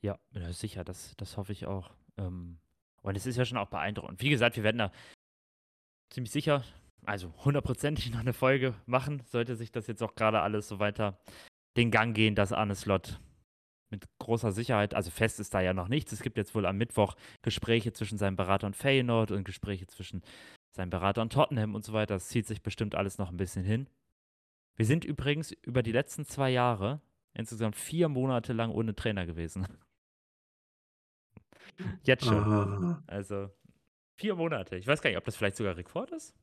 [0.03, 1.91] Ja, ja, sicher, das, das hoffe ich auch.
[2.19, 2.59] Ähm,
[3.03, 4.21] und es ist ja schon auch beeindruckend.
[4.21, 4.93] Wie gesagt, wir werden da
[6.11, 6.63] ziemlich sicher,
[7.05, 11.19] also hundertprozentig noch eine Folge machen, sollte sich das jetzt auch gerade alles so weiter
[11.77, 13.19] den Gang gehen, dass Arne Slot
[13.95, 16.13] mit großer Sicherheit, also fest ist da ja noch nichts.
[16.13, 20.23] Es gibt jetzt wohl am Mittwoch Gespräche zwischen seinem Berater und Feyenoord und Gespräche zwischen
[20.73, 22.15] seinem Berater und Tottenham und so weiter.
[22.15, 23.89] Das zieht sich bestimmt alles noch ein bisschen hin.
[24.77, 27.01] Wir sind übrigens über die letzten zwei Jahre
[27.33, 29.67] insgesamt vier Monate lang ohne Trainer gewesen.
[32.03, 32.37] Jetzt schon.
[32.37, 33.51] Ah, Also
[34.17, 34.77] vier Monate.
[34.77, 36.35] Ich weiß gar nicht, ob das vielleicht sogar Rekord ist.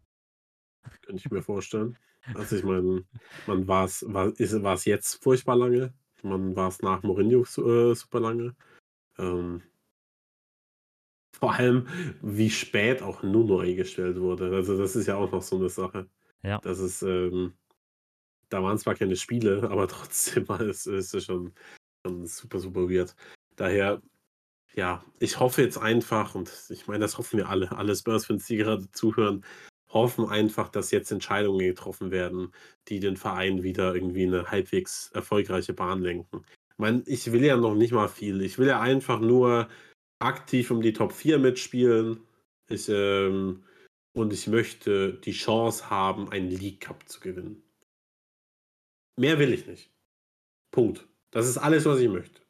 [1.02, 1.97] könnte ich mir vorstellen.
[2.36, 3.04] Also ich meine,
[3.47, 5.93] man war es war jetzt furchtbar lange.
[6.24, 8.55] Man war es nach Mourinho äh, super lange.
[9.17, 9.61] Ähm,
[11.34, 11.88] vor allem,
[12.22, 14.53] wie spät auch Nuno eingestellt wurde.
[14.55, 16.07] Also das ist ja auch noch so eine Sache.
[16.43, 16.59] Ja.
[16.59, 17.53] Das ist, ähm,
[18.49, 21.53] da waren zwar keine Spiele, aber trotzdem war es, ist es schon,
[22.05, 23.15] schon super, super weird.
[23.55, 24.01] Daher,
[24.74, 28.57] ja, ich hoffe jetzt einfach, und ich meine, das hoffen wir alle, alle Spurs-Fans, die
[28.57, 29.43] gerade zuhören,
[29.94, 32.52] hoffen einfach, dass jetzt Entscheidungen getroffen werden,
[32.88, 36.44] die den Verein wieder irgendwie eine halbwegs erfolgreiche Bahn lenken.
[36.72, 38.42] Ich meine, ich will ja noch nicht mal viel.
[38.42, 39.68] Ich will ja einfach nur
[40.20, 42.22] aktiv um die Top 4 mitspielen.
[42.70, 43.64] Ich, ähm,
[44.14, 47.64] und ich möchte die Chance haben, einen League Cup zu gewinnen.
[49.18, 49.92] Mehr will ich nicht.
[50.72, 51.08] Punkt.
[51.32, 52.42] Das ist alles, was ich möchte.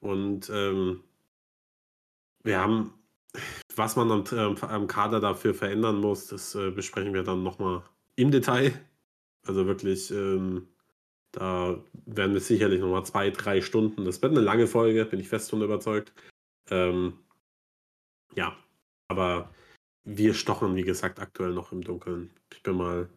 [0.00, 1.02] Und ähm,
[2.42, 2.92] wir haben,
[3.76, 7.82] was man am, ähm, am Kader dafür verändern muss, das äh, besprechen wir dann nochmal
[8.16, 8.72] im Detail.
[9.46, 10.68] Also wirklich, ähm,
[11.32, 14.04] da werden wir sicherlich nochmal zwei, drei Stunden.
[14.04, 16.12] Das wird eine lange Folge, bin ich fest von überzeugt.
[16.70, 17.18] Ähm,
[18.34, 18.56] ja,
[19.08, 19.50] aber
[20.04, 22.30] wir stochen, wie gesagt, aktuell noch im Dunkeln.
[22.52, 23.08] Ich bin mal,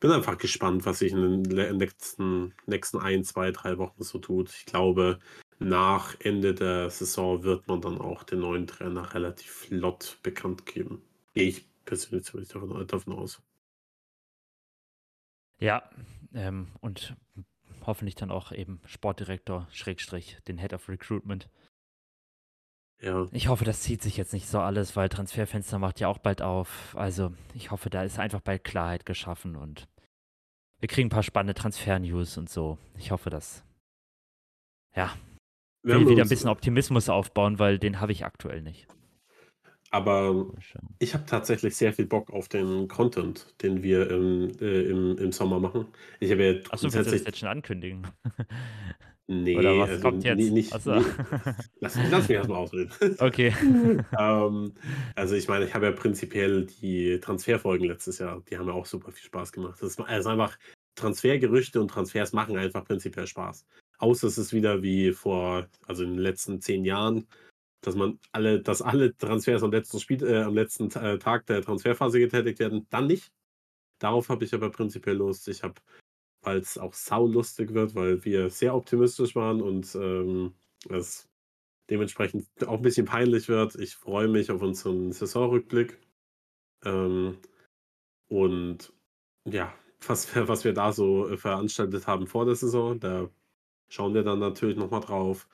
[0.00, 4.50] bin einfach gespannt, was sich in den nächsten, nächsten ein, zwei, drei Wochen so tut.
[4.50, 5.18] Ich glaube,
[5.68, 11.02] nach Ende der Saison wird man dann auch den neuen Trainer relativ flott bekannt geben.
[11.34, 13.42] Gehe ich persönlich zumindest davon, davon aus.
[15.58, 15.88] Ja,
[16.34, 17.16] ähm, und
[17.86, 21.48] hoffentlich dann auch eben Sportdirektor, Schrägstrich, den Head of Recruitment.
[23.00, 26.18] Ja, Ich hoffe, das zieht sich jetzt nicht so alles, weil Transferfenster macht ja auch
[26.18, 26.94] bald auf.
[26.96, 29.88] Also ich hoffe, da ist einfach bald Klarheit geschaffen und
[30.78, 32.78] wir kriegen ein paar spannende Transfer-News und so.
[32.98, 33.64] Ich hoffe, dass,
[34.96, 35.16] ja,
[35.82, 38.86] wir will wieder ein bisschen Optimismus aufbauen, weil den habe ich aktuell nicht.
[39.90, 40.46] Aber
[41.00, 45.32] ich habe tatsächlich sehr viel Bock auf den Content, den wir im, äh, im, im
[45.32, 45.86] Sommer machen.
[46.18, 48.06] Ich habe ja Achso, willst du das jetzt schon ankündigen?
[49.28, 50.36] Nee, Oder was also kommt jetzt?
[50.36, 50.72] nie- nicht.
[50.74, 50.94] Achso.
[50.98, 51.04] nie-
[51.80, 52.90] Lass, lass mich erstmal ausreden.
[53.20, 53.54] Okay.
[54.18, 54.74] ähm,
[55.14, 58.84] also ich meine, ich habe ja prinzipiell die Transferfolgen letztes Jahr, die haben mir auch
[58.84, 59.78] super viel Spaß gemacht.
[59.80, 60.58] Das ist, also einfach
[60.96, 63.64] Transfergerüchte und Transfers machen einfach prinzipiell Spaß.
[64.02, 67.28] Außer es ist wieder wie vor, also in den letzten zehn Jahren,
[67.82, 71.62] dass man alle, dass alle Transfers am letzten Spiel, äh, am letzten äh, Tag der
[71.62, 73.32] Transferphase getätigt werden, dann nicht.
[74.00, 75.46] Darauf habe ich aber prinzipiell Lust.
[75.46, 75.74] Ich habe,
[76.42, 80.54] weil es auch saulustig wird, weil wir sehr optimistisch waren und ähm,
[80.88, 81.28] es
[81.88, 83.76] dementsprechend auch ein bisschen peinlich wird.
[83.76, 85.96] Ich freue mich auf unseren Saisonrückblick.
[86.84, 87.38] Ähm,
[88.28, 88.92] und
[89.44, 89.72] ja,
[90.04, 93.30] was wir, was wir da so äh, veranstaltet haben vor der Saison, da
[93.92, 95.46] schauen wir dann natürlich nochmal drauf.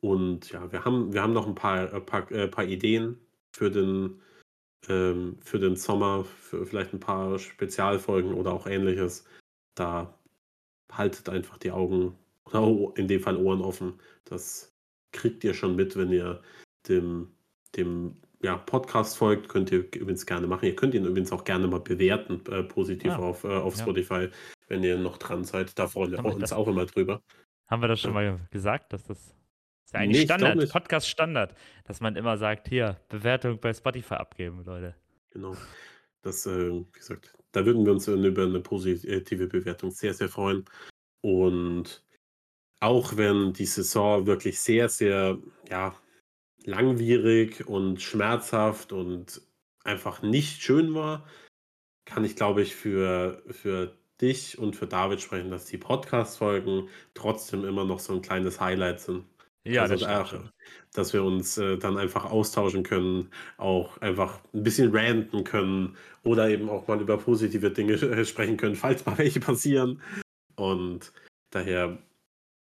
[0.00, 3.18] Und ja, wir haben, wir haben noch ein paar, äh, paar, äh, paar Ideen
[3.52, 4.22] für den,
[4.88, 9.26] ähm, für den Sommer, für vielleicht ein paar Spezialfolgen oder auch ähnliches.
[9.74, 10.18] Da
[10.90, 12.16] haltet einfach die Augen
[12.46, 14.00] oder in dem Fall Ohren offen.
[14.24, 14.74] Das
[15.12, 16.42] kriegt ihr schon mit, wenn ihr
[16.88, 17.32] dem,
[17.76, 19.50] dem ja, Podcast folgt.
[19.50, 20.64] Könnt ihr übrigens gerne machen.
[20.66, 23.82] Ihr könnt ihn übrigens auch gerne mal bewerten, äh, positiv Ah, auf, äh, auf ja.
[23.82, 24.28] Spotify,
[24.68, 25.78] wenn ihr noch dran seid.
[25.78, 27.22] Da freuen wir uns auch immer drüber.
[27.66, 29.34] Haben wir das schon mal gesagt, dass das, das
[29.86, 30.72] ist ja Nee, eigentlich ich glaub Standard.
[30.72, 31.54] Podcast-Standard,
[31.84, 34.94] dass man immer sagt, hier, Bewertung bei Spotify abgeben, Leute.
[35.30, 35.56] Genau.
[36.22, 40.64] Das, äh, wie gesagt, da würden wir uns über eine positive Bewertung sehr, sehr freuen.
[41.20, 42.04] Und
[42.80, 45.38] auch wenn die Saison wirklich sehr, sehr,
[45.68, 45.94] ja,
[46.64, 49.42] langwierig und schmerzhaft und
[49.84, 51.26] einfach nicht schön war,
[52.06, 57.64] kann ich, glaube ich, für, für dich und für David sprechen, dass die Podcast-Folgen trotzdem
[57.64, 59.24] immer noch so ein kleines Highlight sind.
[59.66, 60.50] Ja, Also das schon.
[60.92, 66.50] dass wir uns äh, dann einfach austauschen können, auch einfach ein bisschen ranten können oder
[66.50, 70.02] eben auch mal über positive Dinge äh, sprechen können, falls mal welche passieren.
[70.56, 71.12] Und
[71.50, 71.98] daher,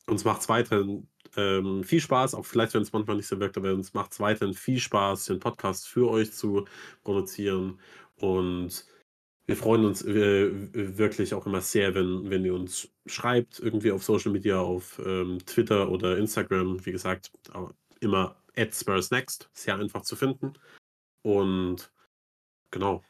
[0.07, 3.57] uns macht es weiterhin ähm, viel Spaß, auch vielleicht, wenn es manchmal nicht so wirkt,
[3.57, 6.67] aber uns macht es weiterhin viel Spaß, den Podcast für euch zu
[7.03, 7.81] produzieren.
[8.17, 8.85] Und
[9.51, 10.49] wir freuen uns äh,
[10.97, 15.45] wirklich auch immer sehr, wenn, wenn ihr uns schreibt, irgendwie auf Social Media, auf ähm,
[15.45, 16.87] Twitter oder Instagram.
[16.87, 17.33] Wie gesagt,
[17.99, 19.51] immer at Spurs Next.
[19.53, 20.53] Sehr einfach zu finden.
[21.23, 21.91] Und
[22.71, 23.03] genau.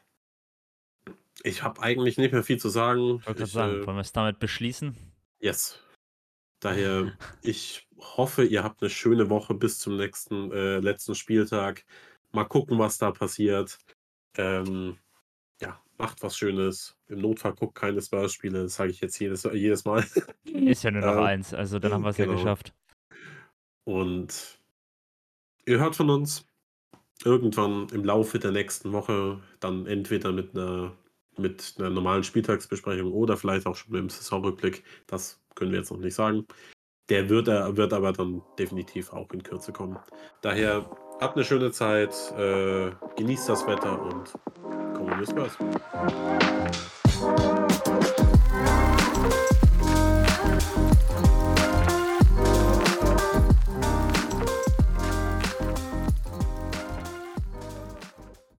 [1.43, 3.21] Ich habe eigentlich nicht mehr viel zu sagen.
[3.29, 4.97] Ich Ich, sagen, äh, wollen wir es damit beschließen?
[5.41, 5.79] Yes.
[6.59, 11.85] Daher, ich hoffe, ihr habt eine schöne Woche bis zum nächsten, äh, letzten Spieltag.
[12.31, 13.77] Mal gucken, was da passiert.
[14.37, 14.97] Ähm,
[16.01, 16.95] macht was Schönes.
[17.07, 20.03] Im Notfall guckt keine Spurs-Spiele, das sage ich jetzt jedes, jedes Mal.
[20.45, 22.37] Ist ja nur noch Ähm, eins, also dann haben wir es ja genau.
[22.37, 22.73] geschafft.
[23.83, 24.59] Und
[25.65, 26.45] ihr hört von uns
[27.23, 30.93] irgendwann im Laufe der nächsten Woche, dann entweder mit einer,
[31.37, 34.83] mit einer normalen Spieltagsbesprechung oder vielleicht auch schon mit dem Saisonrückblick.
[35.07, 36.45] Das können wir jetzt noch nicht sagen.
[37.09, 39.99] Der wird, er- wird aber dann definitiv auch in Kürze kommen.
[40.41, 40.89] Daher
[41.19, 44.33] habt eine schöne Zeit, äh, genießt das Wetter und
[45.05, 47.00] kommen wir Spurs.